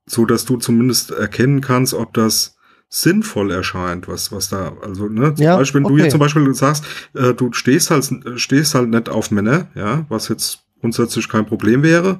[0.05, 2.54] so dass du zumindest erkennen kannst, ob das
[2.95, 5.95] sinnvoll erscheint, was, was da, also, ne, zum ja, Beispiel, wenn okay.
[5.95, 10.05] du jetzt zum Beispiel sagst, äh, du stehst halt, stehst halt nicht auf Männer, ja,
[10.07, 12.19] was jetzt grundsätzlich kein Problem wäre.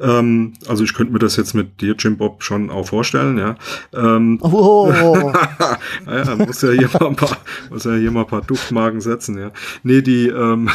[0.00, 3.56] Ähm, also ich könnte mir das jetzt mit dir, Jim Bob, schon auch vorstellen, ja.
[3.92, 4.92] Ähm, oh.
[6.06, 7.36] naja, muss ja hier mal ein paar,
[7.70, 9.50] muss ja hier mal ein paar Duftmarken setzen, ja.
[9.82, 10.68] Nee, die, ähm,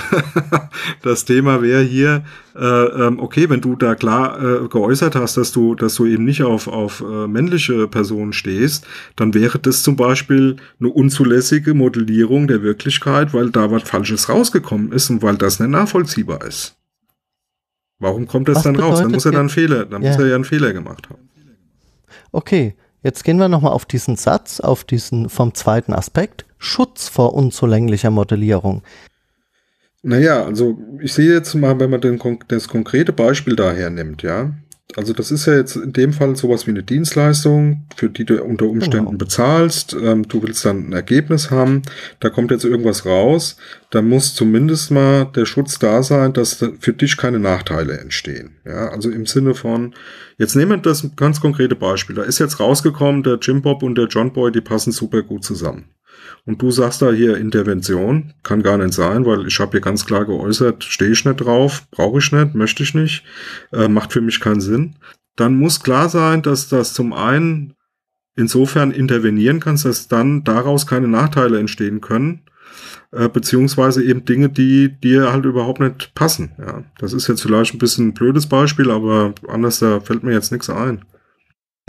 [1.01, 2.25] das Thema wäre hier,
[2.57, 6.25] äh, ähm, okay, wenn du da klar äh, geäußert hast, dass du, dass du eben
[6.25, 12.49] nicht auf, auf äh, männliche Personen stehst, dann wäre das zum Beispiel eine unzulässige Modellierung
[12.49, 16.78] der Wirklichkeit, weil da was Falsches rausgekommen ist und weil das nicht nachvollziehbar ist.
[17.99, 18.99] Warum kommt das Was dann raus?
[18.99, 20.09] Dann muss er dann Fehler, dann ja.
[20.09, 21.29] muss er ja einen Fehler gemacht haben.
[22.31, 26.45] Okay, jetzt gehen wir nochmal auf diesen Satz, auf diesen vom zweiten Aspekt.
[26.57, 28.83] Schutz vor unzulänglicher Modellierung.
[30.01, 34.51] Naja, also ich sehe jetzt mal, wenn man den, das konkrete Beispiel daher nimmt, ja,
[34.95, 38.43] also das ist ja jetzt in dem Fall sowas wie eine Dienstleistung, für die du
[38.43, 39.17] unter Umständen genau.
[39.17, 39.95] bezahlst.
[40.01, 41.83] Ähm, du willst dann ein Ergebnis haben,
[42.19, 43.57] da kommt jetzt irgendwas raus.
[43.91, 48.57] Da muss zumindest mal der Schutz da sein, dass für dich keine Nachteile entstehen.
[48.65, 49.93] Ja, also im Sinne von,
[50.37, 52.15] jetzt nehmen wir das ganz konkrete Beispiel.
[52.15, 55.43] Da ist jetzt rausgekommen, der Jim Bob und der John Boy, die passen super gut
[55.43, 55.85] zusammen.
[56.45, 60.05] Und du sagst da hier Intervention, kann gar nicht sein, weil ich habe hier ganz
[60.05, 63.23] klar geäußert, stehe ich nicht drauf, brauche ich nicht, möchte ich nicht,
[63.71, 64.95] äh, macht für mich keinen Sinn.
[65.35, 67.75] Dann muss klar sein, dass das zum einen
[68.35, 72.41] insofern intervenieren kannst, dass dann daraus keine Nachteile entstehen können,
[73.11, 76.51] äh, beziehungsweise eben Dinge, die dir halt überhaupt nicht passen.
[76.57, 80.33] Ja, das ist jetzt vielleicht ein bisschen ein blödes Beispiel, aber anders da fällt mir
[80.33, 81.03] jetzt nichts ein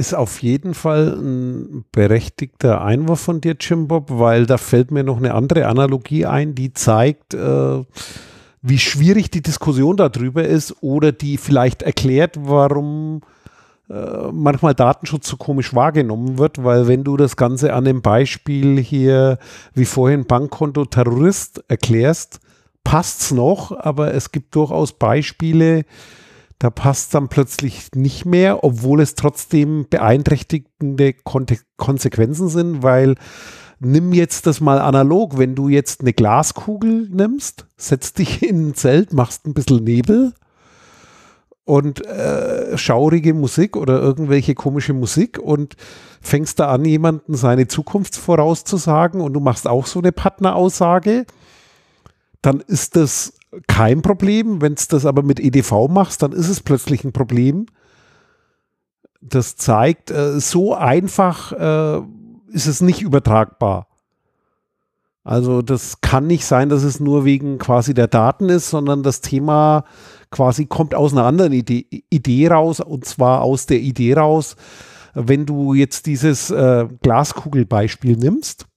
[0.00, 5.04] ist auf jeden Fall ein berechtigter Einwurf von dir, Jim Bob, weil da fällt mir
[5.04, 7.84] noch eine andere Analogie ein, die zeigt, äh,
[8.62, 13.20] wie schwierig die Diskussion darüber ist oder die vielleicht erklärt, warum
[13.90, 18.80] äh, manchmal Datenschutz so komisch wahrgenommen wird, weil wenn du das Ganze an dem Beispiel
[18.80, 19.38] hier,
[19.74, 22.40] wie vorhin Bankkonto Terrorist erklärst,
[22.84, 25.84] passt's noch, aber es gibt durchaus Beispiele,
[26.60, 33.14] da passt dann plötzlich nicht mehr, obwohl es trotzdem beeinträchtigende Konsequenzen sind, weil
[33.80, 38.74] nimm jetzt das mal analog, wenn du jetzt eine Glaskugel nimmst, setzt dich in ein
[38.74, 40.34] Zelt, machst ein bisschen Nebel
[41.64, 45.76] und äh, schaurige Musik oder irgendwelche komische Musik und
[46.20, 51.24] fängst da an, jemanden seine Zukunft vorauszusagen und du machst auch so eine Partneraussage,
[52.42, 53.32] dann ist das
[53.66, 54.60] kein Problem.
[54.60, 57.66] Wenn es das aber mit EDV machst, dann ist es plötzlich ein Problem.
[59.20, 62.02] Das zeigt, äh, so einfach äh,
[62.52, 63.86] ist es nicht übertragbar.
[65.22, 69.20] Also das kann nicht sein, dass es nur wegen quasi der Daten ist, sondern das
[69.20, 69.84] Thema
[70.30, 74.56] quasi kommt aus einer anderen Idee, Idee raus und zwar aus der Idee raus,
[75.12, 78.69] wenn du jetzt dieses äh, Glaskugelbeispiel nimmst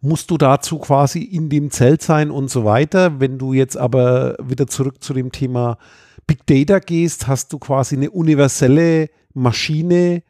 [0.00, 3.20] musst du dazu quasi in dem Zelt sein und so weiter.
[3.20, 5.78] Wenn du jetzt aber wieder zurück zu dem Thema
[6.26, 10.22] Big Data gehst, hast du quasi eine universelle Maschine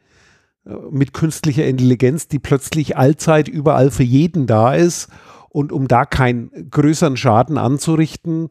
[0.66, 5.08] äh, mit künstlicher Intelligenz, die plötzlich allzeit überall für jeden da ist.
[5.50, 8.48] Und um da keinen größeren Schaden anzurichten,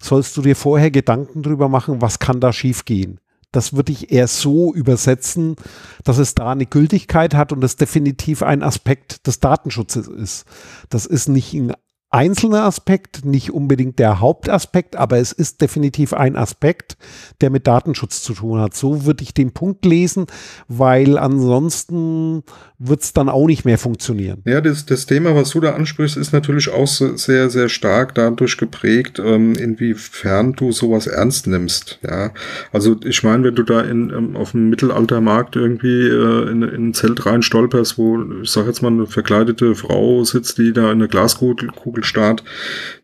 [0.00, 3.20] sollst du dir vorher Gedanken drüber machen, was kann da schiefgehen
[3.56, 5.56] das würde ich eher so übersetzen,
[6.04, 10.44] dass es da eine Gültigkeit hat und das definitiv ein Aspekt des Datenschutzes ist.
[10.90, 11.72] Das ist nicht ein
[12.10, 16.96] einzelner Aspekt, nicht unbedingt der Hauptaspekt, aber es ist definitiv ein Aspekt,
[17.40, 18.74] der mit Datenschutz zu tun hat.
[18.74, 20.26] So würde ich den Punkt lesen,
[20.68, 22.44] weil ansonsten
[22.78, 24.42] wird es dann auch nicht mehr funktionieren.
[24.44, 28.56] Ja, das, das Thema, was du da ansprichst, ist natürlich auch sehr, sehr stark dadurch
[28.56, 31.98] geprägt, ähm, inwiefern du sowas ernst nimmst.
[32.02, 32.32] Ja,
[32.72, 36.88] also ich meine, wenn du da in, ähm, auf dem Mittelaltermarkt irgendwie äh, in, in
[36.88, 40.92] ein Zelt rein stolperst, wo, ich sag jetzt mal, eine verkleidete Frau sitzt, die da
[40.92, 41.70] in eine Glaskugel
[42.04, 42.44] Start,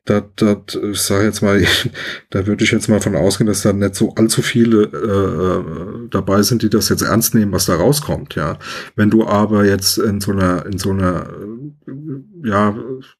[0.05, 1.64] da, da, ich sage jetzt mal,
[2.30, 6.09] da würde ich jetzt mal von ausgehen, dass da nicht so allzu viele äh, äh,
[6.11, 8.59] dabei sind, die das jetzt ernst nehmen, was da rauskommt, ja.
[8.97, 11.28] Wenn du aber jetzt in so einer, in so einer,
[12.45, 12.74] ja,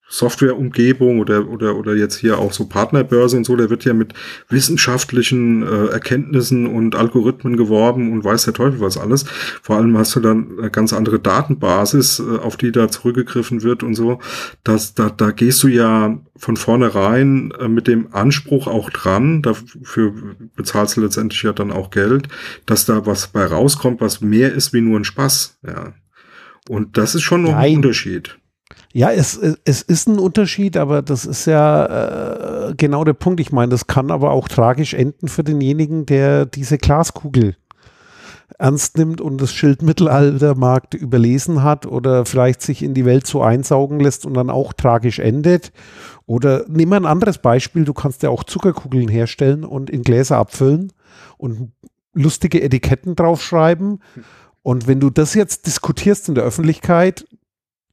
[0.09, 4.13] Softwareumgebung oder, oder, oder jetzt hier auch so Partnerbörse und so, der wird ja mit
[4.49, 9.25] wissenschaftlichen äh, Erkenntnissen und Algorithmen geworben und weiß der Teufel was alles.
[9.63, 13.83] Vor allem hast du dann eine ganz andere Datenbasis, äh, auf die da zurückgegriffen wird
[13.83, 14.19] und so.
[14.65, 20.13] Das, da, da gehst du ja von vornherein äh, mit dem Anspruch auch dran, dafür
[20.57, 22.29] bezahlst du letztendlich ja dann auch Geld,
[22.67, 25.59] dass da was bei rauskommt, was mehr ist wie nur ein Spaß.
[25.67, 25.95] Ja.
[26.69, 27.71] Und das ist schon noch Nein.
[27.71, 28.37] ein Unterschied.
[28.93, 33.41] Ja, es, es ist ein Unterschied, aber das ist ja äh, genau der Punkt.
[33.41, 37.57] Ich meine, das kann aber auch tragisch enden für denjenigen, der diese Glaskugel
[38.59, 43.43] ernst nimmt und das Schild Mittelaltermarkt überlesen hat oder vielleicht sich in die Welt so
[43.43, 45.73] einsaugen lässt und dann auch tragisch endet.
[46.27, 50.37] Oder nimm mal ein anderes Beispiel, du kannst ja auch Zuckerkugeln herstellen und in Gläser
[50.37, 50.93] abfüllen
[51.39, 51.73] und
[52.15, 54.01] lustige Etiketten draufschreiben.
[54.63, 57.27] Und wenn du das jetzt diskutierst in der Öffentlichkeit,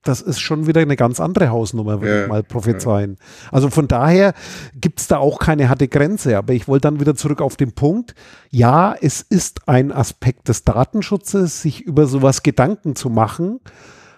[0.10, 3.18] das ist schon wieder eine ganz andere Hausnummer, würde ja, ich mal prophezeien.
[3.20, 3.50] Ja.
[3.54, 4.34] Also von daher
[4.74, 6.38] gibt es da auch keine harte Grenze.
[6.38, 8.16] Aber ich wollte dann wieder zurück auf den Punkt.
[8.50, 13.60] Ja, es ist ein Aspekt des Datenschutzes, sich über sowas Gedanken zu machen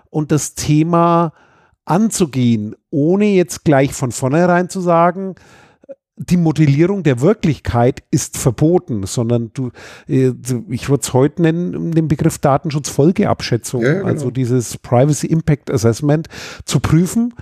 [0.10, 1.34] und das Thema
[1.86, 5.36] anzugehen, ohne jetzt gleich von vornherein zu sagen,
[6.18, 9.72] die Modellierung der Wirklichkeit ist verboten, sondern du,
[10.08, 10.34] äh,
[10.70, 14.06] ich würde es heute nennen, den Begriff Datenschutzfolgeabschätzung, ja, genau.
[14.06, 16.28] also dieses Privacy Impact Assessment,
[16.66, 17.34] zu prüfen,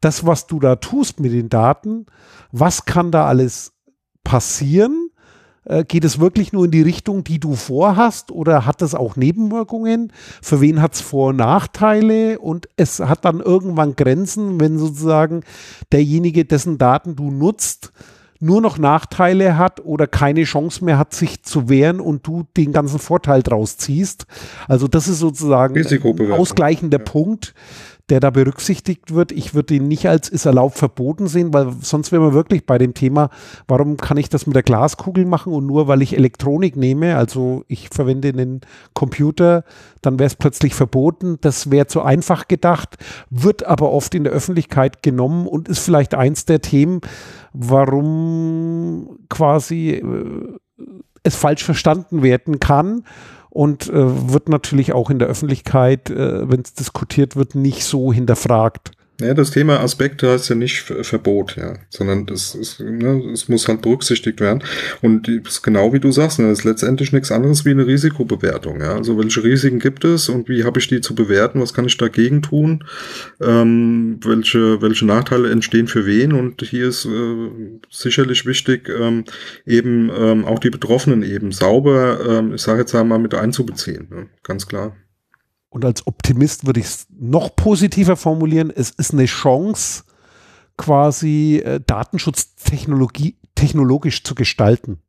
[0.00, 2.06] das, was du da tust mit den Daten,
[2.52, 3.72] was kann da alles
[4.24, 5.05] passieren
[5.66, 9.16] äh, geht es wirklich nur in die Richtung, die du vorhast oder hat es auch
[9.16, 10.12] Nebenwirkungen?
[10.40, 12.38] Für wen hat es Vor- und Nachteile?
[12.38, 15.42] Und es hat dann irgendwann Grenzen, wenn sozusagen
[15.92, 17.92] derjenige, dessen Daten du nutzt,
[18.38, 22.72] nur noch Nachteile hat oder keine Chance mehr hat, sich zu wehren und du den
[22.72, 24.26] ganzen Vorteil draus ziehst.
[24.68, 27.04] Also das ist sozusagen ein ausgleichender ja.
[27.04, 27.54] Punkt,
[28.08, 29.32] der da berücksichtigt wird.
[29.32, 32.78] Ich würde ihn nicht als ist erlaubt verboten sehen, weil sonst wären wir wirklich bei
[32.78, 33.30] dem Thema,
[33.66, 37.64] warum kann ich das mit der Glaskugel machen und nur weil ich Elektronik nehme, also
[37.66, 38.60] ich verwende einen
[38.94, 39.64] Computer,
[40.02, 41.38] dann wäre es plötzlich verboten.
[41.40, 42.96] Das wäre zu einfach gedacht,
[43.30, 47.00] wird aber oft in der Öffentlichkeit genommen und ist vielleicht eins der Themen,
[47.52, 50.58] warum quasi äh,
[51.24, 53.02] es falsch verstanden werden kann
[53.56, 58.12] und äh, wird natürlich auch in der Öffentlichkeit, äh, wenn es diskutiert wird, nicht so
[58.12, 58.90] hinterfragt.
[59.18, 63.66] Ja, das Thema Aspekte heißt ja nicht Verbot, ja, sondern das ist, ne, es muss
[63.66, 64.62] halt berücksichtigt werden.
[65.00, 68.82] Und ist genau wie du sagst, ne, das ist letztendlich nichts anderes wie eine Risikobewertung.
[68.82, 71.62] Ja, also welche Risiken gibt es und wie habe ich die zu bewerten?
[71.62, 72.84] Was kann ich dagegen tun?
[73.40, 76.32] Ähm, welche welche Nachteile entstehen für wen?
[76.32, 77.50] Und hier ist äh,
[77.90, 79.24] sicherlich wichtig, ähm,
[79.64, 84.08] eben ähm, auch die Betroffenen eben sauber, ähm, ich sage jetzt einmal mit einzubeziehen.
[84.10, 84.26] Ne?
[84.42, 84.94] Ganz klar.
[85.68, 88.72] Und als Optimist würde ich es noch positiver formulieren.
[88.74, 90.04] Es ist eine Chance,
[90.76, 95.00] quasi äh, Datenschutztechnologie technologisch zu gestalten.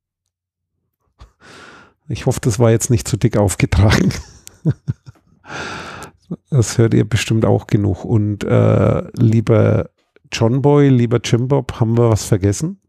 [2.10, 4.14] Ich hoffe, das war jetzt nicht zu dick aufgetragen.
[6.50, 8.06] das hört ihr bestimmt auch genug.
[8.06, 9.90] Und äh, lieber
[10.32, 12.80] John Boy, lieber Jim Bob, haben wir was vergessen?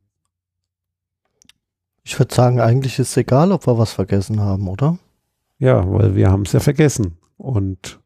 [2.05, 4.99] Ich würde sagen, eigentlich ist es egal, ob wir was vergessen haben, oder?
[5.59, 7.18] Ja, weil wir haben es ja vergessen.
[7.39, 8.01] Und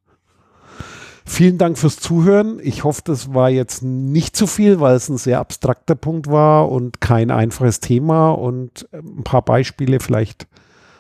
[1.24, 2.61] vielen Dank fürs Zuhören.
[2.62, 6.70] Ich hoffe, das war jetzt nicht zu viel, weil es ein sehr abstrakter Punkt war
[6.70, 10.47] und kein einfaches Thema und ein paar Beispiele vielleicht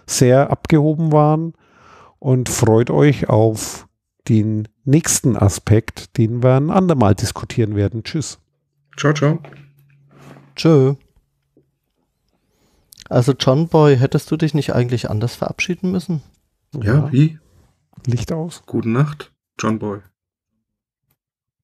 [0.06, 1.54] sehr abgehoben waren.
[2.18, 3.88] Und freut euch auf
[4.28, 8.04] den nächsten Aspekt, den wir ein andermal diskutieren werden.
[8.04, 8.38] Tschüss.
[8.96, 9.40] Ciao, ciao.
[10.54, 10.94] Tschö.
[13.08, 16.22] Also John Boy, hättest du dich nicht eigentlich anders verabschieden müssen?
[16.74, 17.12] Ja, ja.
[17.12, 17.38] wie?
[18.06, 18.62] Licht aus.
[18.66, 20.00] Gute Nacht, John Boy.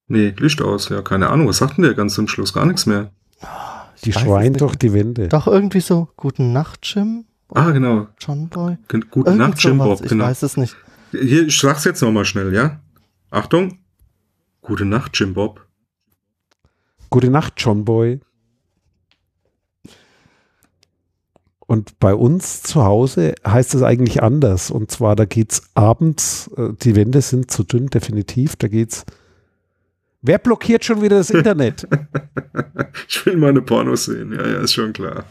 [0.07, 1.47] Nee, Licht aus, ja, keine Ahnung.
[1.47, 2.53] Was sagt denn der ganz zum Schluss?
[2.53, 3.11] Gar nichts mehr.
[4.03, 5.27] Die schreien doch die Wände.
[5.27, 7.25] Doch irgendwie so, guten Nacht, Jim.
[7.49, 8.07] Ah, genau.
[8.19, 8.77] John Boy.
[9.11, 10.01] Guten Nacht, Jim Bob.
[10.01, 10.23] Genau.
[10.23, 10.75] Ich weiß es nicht.
[11.11, 12.79] Hier, ich sag's jetzt nochmal schnell, ja?
[13.31, 13.79] Achtung.
[14.61, 15.65] Gute Nacht, Jim Bob.
[17.09, 18.19] Gute Nacht, John Boy.
[21.69, 24.71] Und bei uns zu Hause heißt es eigentlich anders.
[24.71, 28.55] Und zwar, da geht es abends, äh, die Wände sind zu dünn, definitiv.
[28.55, 29.05] Da geht es.
[30.23, 31.87] Wer blockiert schon wieder das Internet?
[33.07, 35.25] ich will meine Pornos sehen, ja, ja, ist schon klar.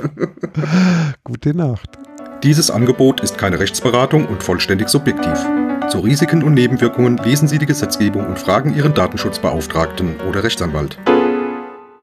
[1.24, 1.98] Gute Nacht.
[2.44, 5.44] Dieses Angebot ist keine Rechtsberatung und vollständig subjektiv.
[5.90, 10.98] Zu Risiken und Nebenwirkungen lesen Sie die Gesetzgebung und fragen Ihren Datenschutzbeauftragten oder Rechtsanwalt.